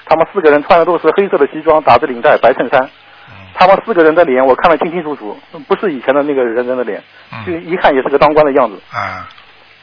[0.05, 2.81] 他们四个人穿的都是黑色的西装，打着领带，白衬衫。
[3.27, 3.33] 嗯。
[3.53, 5.37] 他们四个人的脸我看得清清楚楚，
[5.67, 7.01] 不是以前的那个人人的脸，
[7.45, 8.79] 就嗯一看也是个当官的样子。
[8.91, 9.27] 啊，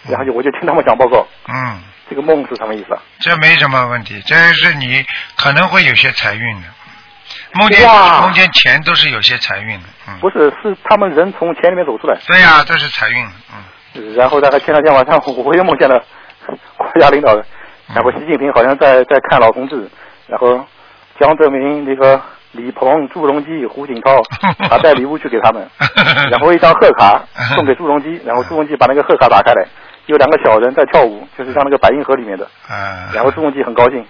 [0.08, 3.00] 然后就我就听他们讲报告，嗯，这个梦是什么意思啊？
[3.20, 5.04] 这没什么问题，这是你
[5.36, 6.68] 可能会有些财运的。
[7.54, 7.88] 梦见
[8.22, 13.26] 梦见钱都是有些财运的，嗯，不是，是他们人从钱里面走出来，对呀、都是财运，
[13.94, 16.02] 嗯，然后大概前两天晚上我又梦见了
[16.76, 17.44] 国家领导人，
[17.94, 19.88] 然后习近平好像在在看老同志，
[20.26, 20.64] 然后
[21.20, 22.20] 江泽民那个
[22.52, 24.20] 李鹏、朱镕基、胡锦涛，
[24.68, 25.68] 他带礼物去给他们，
[26.30, 27.22] 然后一张贺卡
[27.54, 29.64] 送给朱镕基，然后朱镕基把那个贺卡打开来，
[30.06, 34.04] 有两个小人在跳舞，就是像那个白银河里面的，啊，然后朱镕基很高兴，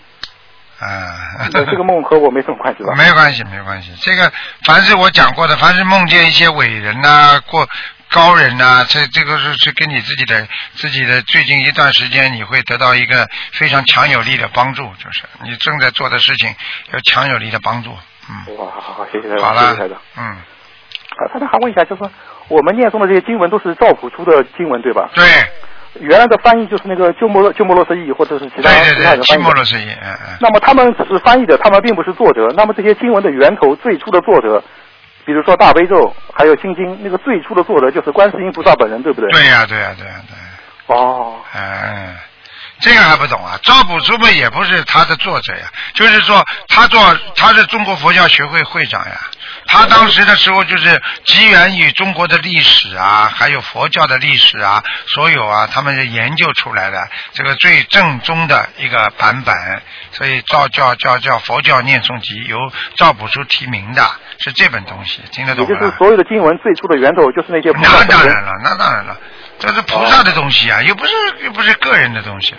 [0.80, 2.94] 啊，这个梦和我没什么关系吧？
[2.96, 3.92] 没关系，没关系。
[4.00, 4.30] 这个
[4.64, 7.66] 凡是我讲过的，凡是梦见一些伟人呐、过
[8.10, 16.54] 高人呐、这这个是是跟你自己的自己的最近一段时间，你会得到一个非常强有力的帮助，就是你正在做的事情
[16.92, 17.90] 有强有力的帮助。
[18.28, 22.10] 嗯，哇，好好好，谢谢台长，好了谢谢台长。，嗯，啊，台长还问一下，就是说
[22.48, 25.10] 我们念诵的这些经文都是赵朴初的经文对吧？
[25.14, 25.24] 对，
[26.00, 29.44] 原来的翻译就是那个鸠摩罗鸠摩罗什译或者是其他对对对，期其他人翻译的。
[29.44, 30.36] 末罗什译，嗯嗯。
[30.40, 32.48] 那么他们只是翻译的，他们并不是作者。
[32.56, 34.62] 那么这些经文的源头最初的作者，
[35.24, 39.30] 比如说大悲咒，还有心经，那个最初的作者就是观世音菩萨本人，对不对？
[39.30, 40.94] 对呀、对呀、对呀、对。
[40.96, 42.14] 哦，嗯，
[42.80, 43.56] 这个还不懂啊？
[43.62, 47.00] 赵朴初嘛也不是他的作者呀，就是说他做
[47.36, 49.20] 他是中国佛教学会会长呀。
[49.66, 59.54] 他当时的时候就是基源于中国的历史啊，还有佛教的历史啊，所有啊，他们研究出来的这个最正宗的一个版本，
[60.12, 62.58] 所以叫叫叫叫佛教念诵集，由
[62.96, 64.02] 赵朴初提名的，
[64.38, 65.70] 是这本东西，听得懂吗？
[65.74, 68.04] 就是所有的经文最初的源头就是那些那。
[68.06, 69.16] 当然了，那当然了，
[69.58, 71.12] 这是菩萨的东西啊，又不是
[71.44, 72.58] 又不是个人的东西了，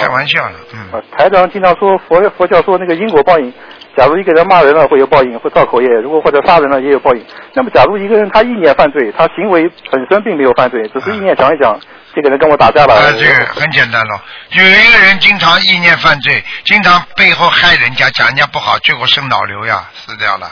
[0.00, 0.78] 开玩笑了，嗯。
[0.92, 3.52] 啊，台长经常说佛佛教说那个因果报应，
[3.96, 7.24] 假如一个人骂人了会有报应，会造口业；如果或者杀人了也有报应。
[7.54, 11.78] 那么，假如一个人他意念犯罪，他行为本身并没有犯罪，只是意念想一想，
[12.14, 12.94] 这个人跟我打架了。
[12.94, 14.20] 啊，这个很简单咯。
[14.50, 20.46] 有一个人经常意念犯罪，经常背后害人家，讲人家不好，最后生脑瘤呀，死掉了。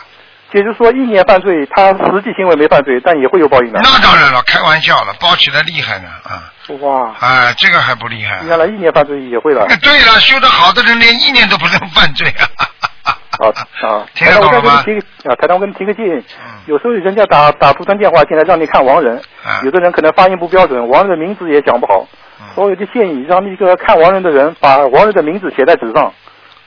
[0.53, 3.80] 也就是说，一年犯罪，他实际行为没犯罪，但也会有报应的。
[3.82, 6.53] 那当然了，开玩笑了，包起来厉害呢啊！
[6.80, 8.40] 哇，啊，这个还不厉害。
[8.46, 9.66] 原来一年犯罪也会了。
[9.68, 12.44] 哎对了，修得好的人连一年都不能 犯罪啊。
[13.38, 13.48] 啊
[13.88, 14.07] 啊！
[14.14, 16.22] 听得懂了吗嗯台长我再给你提个啊，台长，我给你提个建议，
[16.66, 22.07] 有时候人家打打图腾电话进来让你看亡人，啊有的人可能发音不标准，亡人的名字也讲不好，
[22.40, 26.12] 嗯所以我就建议让那个看亡人的人把亡人的名字写在纸上，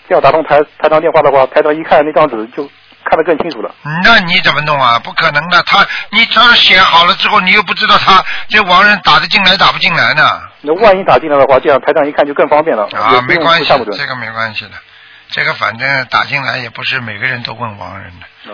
[0.09, 2.67] 这样打通台台长电话的话，台长一看那张纸就
[3.09, 3.73] 看得更清楚了。
[4.03, 4.99] 那你怎么弄啊？
[4.99, 10.41] 不可能的，他你他写好了之后，你又不知道他这亡人打得进来打不进来呢。
[10.61, 12.87] 那万一打进来的话，这样台长一看就更方便了。
[12.93, 13.73] 啊没关系。
[13.97, 14.71] 这个没关系的，
[15.29, 18.53] 这个反正打进来也不是每个人都问亡人的。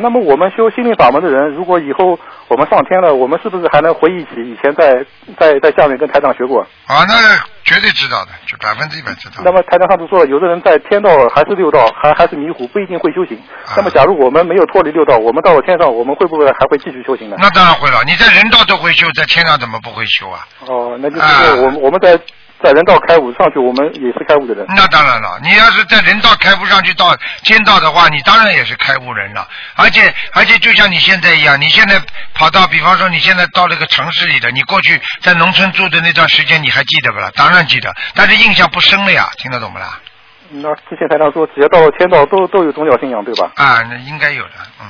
[0.00, 2.18] 那么我们修心灵法门的人，如果以后
[2.48, 5.04] 我们上天了，我们是不是还能回忆起以前在
[5.38, 6.62] 在在下面跟台长学过？
[6.86, 7.14] 啊，那
[7.62, 9.42] 绝对知道的，就百分之一百知道。
[9.44, 13.36] 那么台长上次说了，有的人在天道还是六道，还还是迷糊，不一定会修行。
[13.36, 17.36] 啊那么假如我们没有脱离六道，我们到了天上，我们会不会还会继续修行呢？
[17.38, 20.40] 那当然会了，你在人道都会修，在天上怎么不会修啊？
[20.66, 22.18] 哦，那就是我们、我们在
[22.62, 24.66] 在人道开悟上去，我们也是开悟的人。
[24.68, 29.46] 那当然了，你要是在人道开悟上去到天道的话，你当然也是开悟人了。
[29.76, 32.00] 而且而且就像你现在一样，你现在
[32.34, 37.30] 跑到，比方说你现在到了一个城市里的，你过去在农村住的那段时间，你还记得不啦？
[37.34, 39.98] 当然记得，但是印象不深了呀，听得懂不啦？
[40.50, 43.50] 那之前台上说，只要到了天道都都有宗教信仰，对吧？
[43.56, 44.50] 啊，那应该有的，
[44.80, 44.86] 嗯。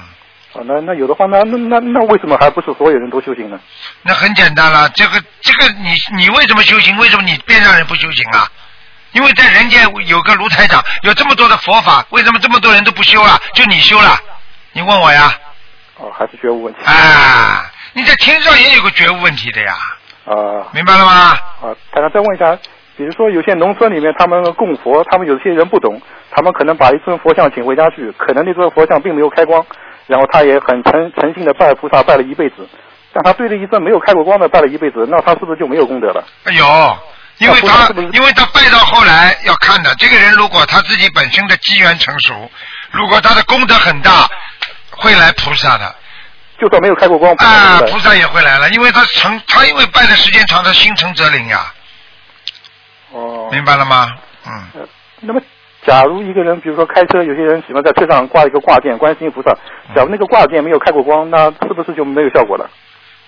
[0.61, 3.59] 啊，那那有的话，那那那那为什么还不是所有人都修行呢？
[4.03, 6.95] 那很简单了，这个这个你你为什么修行？
[6.99, 8.47] 为什么你边上人不修行啊？
[9.13, 13.41] 因为在人间有个卢台长，有这么多的佛法，为什么这么多人都不修了？
[13.55, 14.19] 就你修了？
[14.73, 15.33] 你问我呀？
[15.97, 16.81] 哦，还是觉悟问题。
[16.85, 19.75] 啊，你在天上也有个觉悟问题的呀，
[20.27, 21.31] 啊明白了吗？
[21.63, 22.55] 啊，台长再问一下，
[22.97, 26.01] 比如说有些农村里面他们供佛，他们有些人不懂，
[26.31, 29.65] 他们可能把一尊佛像请回家去，可能那尊佛像并没有开光，
[30.11, 32.69] 然后他也很诚诚信的拜菩萨拜了一辈子，
[33.13, 36.25] 但他对着一尊没有开过光的拜了一辈子，那他是不是就没有功德了？
[36.51, 36.99] 有，
[37.39, 42.51] 因为他那不是因为他拜到后来要看的，这个人如果他自己本身的机缘成熟，
[42.91, 44.29] 如果他的功德很大，
[44.91, 45.95] 会来菩萨的。
[46.61, 51.73] 就算没有开过光，啊，菩萨也会来了，因为他成，他因为拜的时间长，他心诚则灵呀，
[53.13, 54.13] 哦，明白了吗？
[54.47, 54.87] 嗯，
[55.21, 55.41] 那么，
[55.87, 59.51] 假如一个人，比如说开车，有些人喜欢在车上挂一个挂件，观世音菩萨。
[59.95, 62.69] 假如那个挂件没有开过光，那是不是就没有效果了？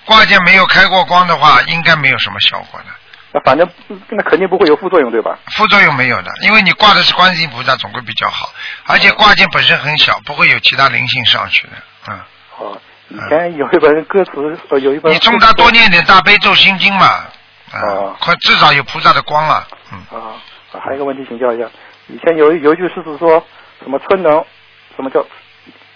[0.05, 2.87] 挂件没有开过光的话，应该没有什么效果的，
[3.33, 3.69] 那反正
[4.09, 5.39] 那肯定不会有副作用，对吧？
[5.53, 8.51] 副作用没有的，因为你挂的是观世音菩萨，总归比较好，
[8.87, 11.73] 而且挂件本身很小，不会有其他灵性上去的，
[12.09, 12.21] 嗯。
[12.59, 12.79] 哦，
[13.09, 15.13] 以前有一本歌词，呃，有一本。
[15.13, 20.35] 你中他多念点大悲咒心经嘛，啊哦，快至少有菩萨的光了，嗯，啊，
[20.85, 21.65] 还有一个问题请教一下，
[22.13, 23.43] 以前有一有一句诗词说
[23.83, 24.45] 什么春能，
[24.95, 25.21] 什么叫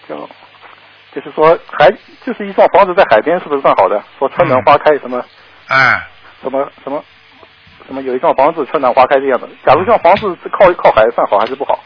[0.08, 0.16] 叫，
[1.14, 1.90] 就是说海
[2.24, 4.02] 就是一幢房子在海边是不是算好的？
[4.18, 5.22] 说春暖花开什么
[5.68, 6.06] 哎，
[6.42, 7.04] 什么什么
[7.86, 9.46] 什么有一幢房子春暖花开这样的。
[9.64, 11.78] 假如像房子是靠靠海算好还是不好？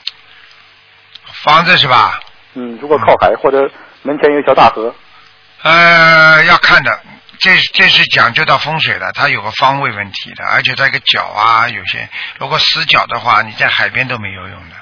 [1.42, 2.20] 房子是吧？
[2.54, 3.68] 嗯，如果靠海或者
[4.02, 4.94] 门前有一条大河，
[5.62, 6.90] 呃，要看的，
[7.41, 14.76] 这这是讲究到风水的，它有个方位问题的，而且它一个角啊，有些如果死角的话，你在海边都没有用的。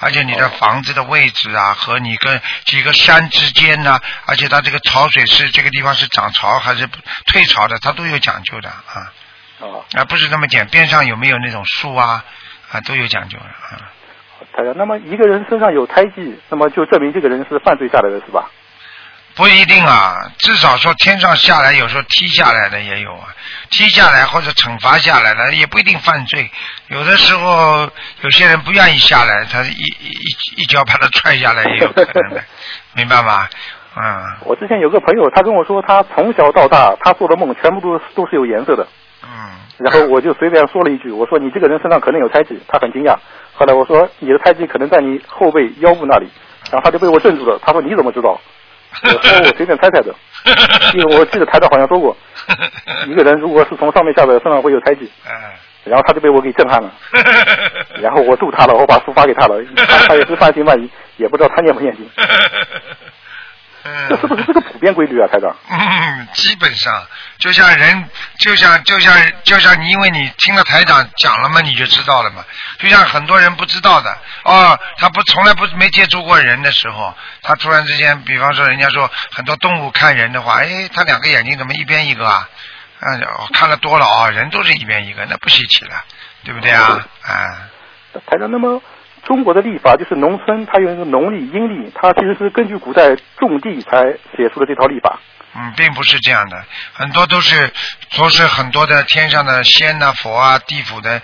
[0.00, 6.86] 而且你的房子的位置啊，和你跟几个山之间呢、而且它这个潮水是这个地方是涨潮还是
[7.26, 9.12] 退潮的，它都有讲究的啊，
[9.58, 12.24] 哦，啊不是那么简，边上有没有那种树啊，
[12.70, 13.92] 啊都有讲究的啊。
[14.76, 18.48] 那么一个人身上有胎记，那么就证明这个人是犯罪下来的是吧？
[19.38, 23.28] 不一定啊，至少说天上下来，有时候踢下来的也有啊，
[23.70, 26.50] 踢下来或者惩罚下来的也不一定犯罪。
[26.88, 27.88] 有的时候
[28.22, 32.42] 有些人不愿意下来，他一一一一脚把他踹下来也有可能的，
[32.94, 33.48] 明白吗？
[33.96, 34.02] 嗯
[34.44, 38.84] 我之前有个朋友，他跟我说，他从小到大他做的梦全部都是都是有颜色的。
[39.22, 39.28] 嗯。
[39.78, 43.16] 然后我就随便说了一句，我说你这个人身上可能有胎记，他很惊讶。
[43.54, 46.28] 后来我说你的胎记可能在你后背腰部那里，
[46.72, 47.56] 然后他就被我镇住了。
[47.64, 48.40] 他说你怎么知道？
[49.04, 50.14] 我说我随便猜猜的，
[50.94, 52.16] 因为我记得台长好像说过，
[53.06, 55.10] 一个人如果是从上面下来，身上会有胎记。
[55.26, 55.32] 嗯。
[55.84, 56.92] 然后他就被我给震撼了，
[58.02, 62.06] 然后我度他了，我把书发给他了，他他也是半信半疑，也不知道他念不念经。
[64.08, 65.54] 这是不是这个普遍规律啊，台长？
[65.70, 67.06] 嗯，基本上
[67.38, 68.08] 就像人，
[68.38, 69.14] 就像就像
[69.44, 72.44] 就像你，因为你听了台长讲了嘛，你就知道了嘛。
[72.78, 82.48] 就像很多人不知道的哦，他不从来不没接触过人的时候，他突然之间，比方说人家说很多动物看人的话，哎，他两个眼睛怎么一边一个啊？
[83.00, 83.22] 嗯，
[83.52, 86.04] 看了多了啊、人都是一边一个，那不稀奇了，
[86.44, 87.06] 对不对啊？
[87.22, 87.68] 啊，
[88.26, 88.82] 台长，那么
[89.24, 94.02] 中国的历法就是农村，它有一个农历、阴历，它其实是根据古代种地才
[94.36, 95.18] 写出的这套历法。
[95.54, 96.62] 嗯，并不是这样的，
[96.92, 97.72] 很多都是
[98.16, 101.20] 都是很多的天上的仙呐、佛啊、地府的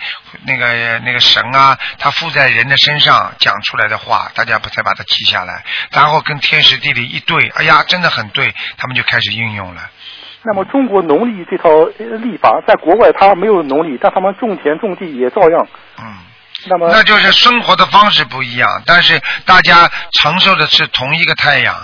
[0.47, 9.83] 那个那个神啊，他附在人的身上讲出来的话，大家不才把它记下来，然后跟天时地利一对，哎呀，真的很对，他们就开始应用了。
[10.43, 15.69] 那么中国农历这套呃历法，在国外它没有农历，但他们种田种地也照样。
[15.99, 16.17] 嗯。
[16.67, 21.75] 那么那就是生活的方式不一样，但是大家承受的是同一个太阳，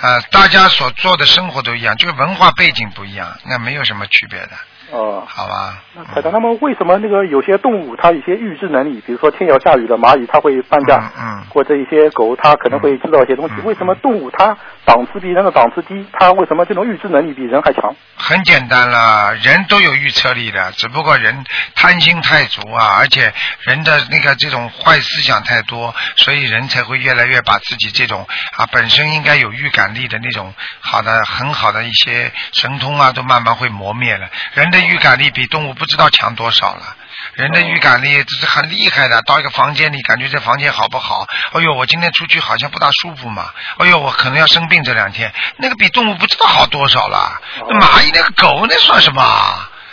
[0.00, 4.50] 啊、大家所做的生活都一样，就是文化背景不一样，那没有什么区别的，
[4.90, 5.82] 哦，好吧？
[6.12, 17.94] 台长，那么为什么那个有些动物它有一些预知能力，比如说天要下雨了，蚂蚁它会搬家，嗯，或者一些狗它可能会知道一些东西，为什么动物它档次比人的档次低，他为什么这种预知能力比人还强？
[18.16, 23.32] 很简单了，人都有预测力的，只不过人贪心太足啊，而且
[23.62, 28.26] 人的那个这种坏思想太多，所以人才会越来越把自己这种
[28.56, 34.28] 啊本身应该有预感力的那种好的很好的一些神通啊，都慢慢会磨灭了。
[34.52, 36.96] 人的预感力比动物不知道强多少了。
[37.36, 41.26] 人的预感力这是很厉害的，到一个房间里，感觉这房间好不好？
[41.52, 43.50] 哎呦，我今天出去好像不大舒服嘛。
[43.78, 47.40] 哎呦，我可能要生病这两天，那个比动物不知道好多少了。
[47.68, 49.22] 那蚂蚁那个狗那算什么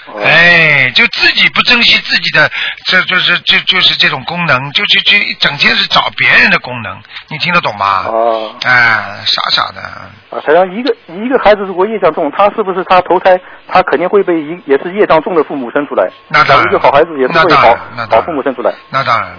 [0.08, 0.20] 啊？
[0.24, 2.50] 哎，就自己不珍惜自己的，
[2.86, 7.00] 这就是就就是这种功能，就就就整天是找别人的功能，
[7.30, 8.06] 你听得懂吗？
[8.08, 9.82] 哦，哎，傻傻的。
[9.82, 16.10] 啊，台长，一个一个孩子如果业障重，他是不是他投胎，他肯定会被一也是业障重的父母生出来？
[16.30, 17.76] 那当然一个好孩子也是会好
[18.10, 18.74] 好父母生出来。
[18.90, 19.38] 那当然了，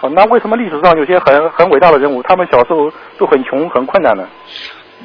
[0.00, 4.26] 哦，那为什么历史上有些很很伟大的人物，他们小时候都很穷很困难呢？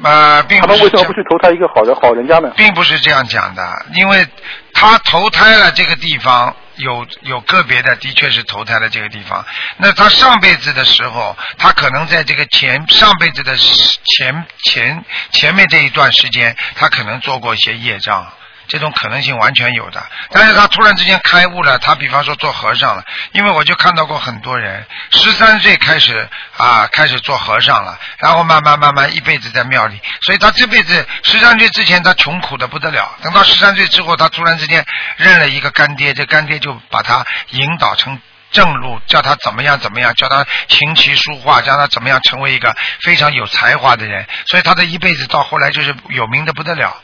[0.02, 2.52] 呃，并不是他们为什么不去投胎一个好人好人家呢？
[2.56, 4.26] 并不是这样讲的，因为
[4.72, 9.44] 他投胎了这个地方，有有个别的的确是投胎了这个地方。
[9.76, 18.26] 那他上辈子的时候，他可能在这个前上辈子的前前前面这一段时间，他可能做过一些业障。
[18.68, 20.00] 这种可能性完全有的，
[20.30, 34.84] 但是他突然之间开悟了，他比方说做和尚了，因为我就看到过很多人，十三岁开始啊开始做和尚了，然后慢慢慢慢一辈子在庙里，所以他这辈子十三岁之前他穷苦的不得了，等到十三岁之后，他突然之间
[35.16, 38.20] 认了一个干爹，这干爹就把他引导成。
[38.50, 46.96] 正路，叫他怎么样怎么样，叫他琴棋书画，叫他怎么样成为一个非常有才华的人，所以他的一辈子到后来就是有名的不得了。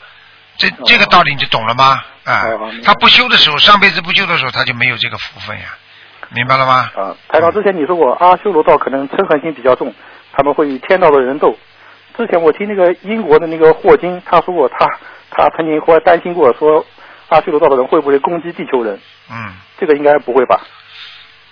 [0.57, 2.01] 这这个道理你就懂了吗？
[2.23, 2.43] 啊、
[2.83, 5.65] 他不修的时候，上辈子不修的时候，他就没有这个福分呀，
[6.29, 6.89] 明白了吗？
[6.95, 9.93] 啊，台长之前你说过阿修罗道可能嗔恨心比较重，
[10.33, 11.55] 他们会与天道的人斗。
[12.17, 14.87] 之前我听那个英国的那个霍金他说过，他
[15.29, 16.85] 他曾经或担心过说
[17.27, 18.99] 阿修罗道的人会不会攻击地球人？
[19.29, 20.61] 嗯，这个应该不会吧？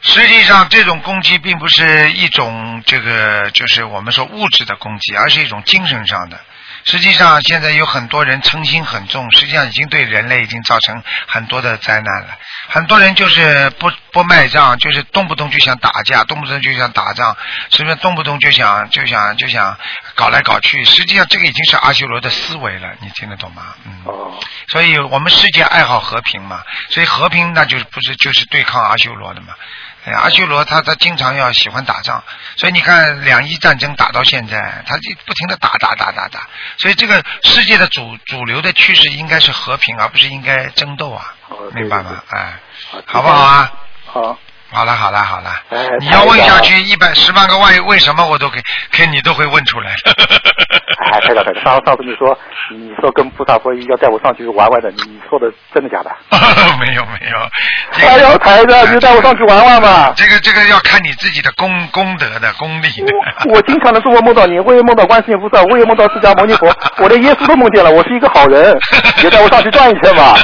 [0.02, 6.38] 实际上，这种攻击并不是一种这个，就是我们说物质的攻击，而是一种精神上的。
[6.86, 12.38] 实际上现在有很多人嗔心很重，实际上已经对人类已经造成很多的灾难了。
[12.70, 17.36] 很多人就是不不卖账，就是动不动就想打架，动不动就想打仗，
[17.72, 19.78] 是不是动不动就想就想就想
[20.16, 20.84] 搞来搞去？
[20.86, 23.76] 实际上这个已经是阿修罗的思维了，你听得懂吗？
[23.86, 24.02] 嗯。
[24.06, 24.40] 哦。
[24.70, 29.54] 所以我们世界爱好和平嘛，所以和平那就是不是就是对抗阿修罗的嘛？
[30.06, 32.24] 哎，阿修罗他他经常要喜欢打仗，
[32.58, 36.48] 所以你看两伊战争打到现在，他就不停的打打打打打，
[36.78, 41.34] 所以这个世界的主主流的趋势应该是和平，而不是应该争斗啊，
[41.74, 42.22] 明白吗？
[42.30, 42.60] 哎，
[43.06, 43.74] 好不好啊？
[44.06, 44.38] 好。
[44.74, 48.60] 好了好了好了，哎你要问下去一百十万个为为什么我都给
[48.92, 49.92] 给你都会问出来。
[51.14, 52.36] 哎，台长台长，上上次你说
[52.72, 56.10] 你说跟菩萨说要带我上去玩玩的，你说的真的假的？
[56.80, 57.38] 没有没有，
[57.92, 60.12] 这个哎呦，台子，你就带我上去玩玩嘛。
[60.16, 63.14] 这个这个要看你自己的功功德的功力的。
[63.52, 68.76] 我经常的做梦梦到你，我也梦到观世音菩萨，我也梦到释迦牟尼佛，我连耶稣都梦见了，我是一个好人，
[69.24, 70.36] 也带我上去转一圈吧。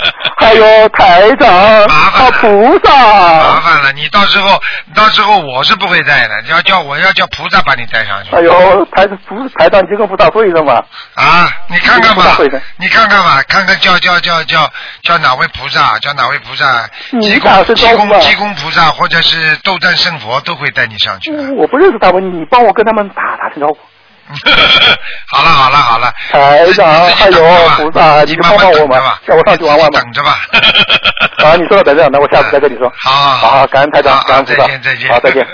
[0.40, 1.48] 还有台长，
[1.84, 4.60] 啊菩萨麻，烦了，你到时候
[4.94, 8.34] 到时候我是不会带的，要叫我要叫菩萨把你带上去。
[8.34, 10.82] 哎呦，台菩台长，你就跟菩萨会的嘛。
[11.14, 12.36] 啊，你看看吧
[12.78, 14.68] 你看看吧，看看叫叫叫叫
[15.02, 21.30] 叫哪位菩萨，叫哪位菩萨，你济公济公济公菩萨或者是斗战胜佛都会带你上去。
[21.56, 23.78] 我不认识他们，你帮我跟他们打打声招呼。
[25.26, 30.00] 好了好了好了，台长，还有等着吧菩萨，你你慢慢帮帮我嘛等着吧，叫我上去玩玩嘛。
[30.00, 30.38] 等着吧。
[31.44, 32.90] 啊，你说的台长，那我下次再跟你说。
[33.04, 34.62] 好好好好，感恩台长，感恩菩萨。
[34.62, 35.08] 再见再见。
[35.10, 35.46] 好，再见。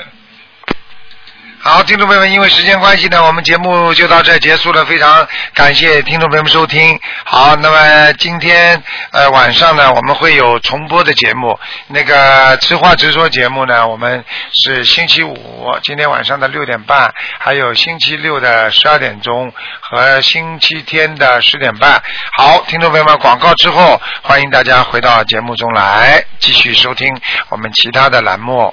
[1.69, 4.85] 好，听众朋友们，因为时间关系呢，我们节目就到这结束了。
[4.85, 6.97] 非常感谢听众朋友们收听。
[7.25, 11.59] 好，那么今天呃晚上呢，我们会有重播的节目。
[11.89, 15.37] 那个直话直说节目呢，我们是星期五
[15.83, 22.01] 今天晚上的六点半，还有星期六的十二点钟和星期天的十点半。
[22.39, 27.12] 好，听众朋友们，广告之后，欢迎大家回到节目中来，继续收听
[27.49, 28.73] 我们其他的栏目。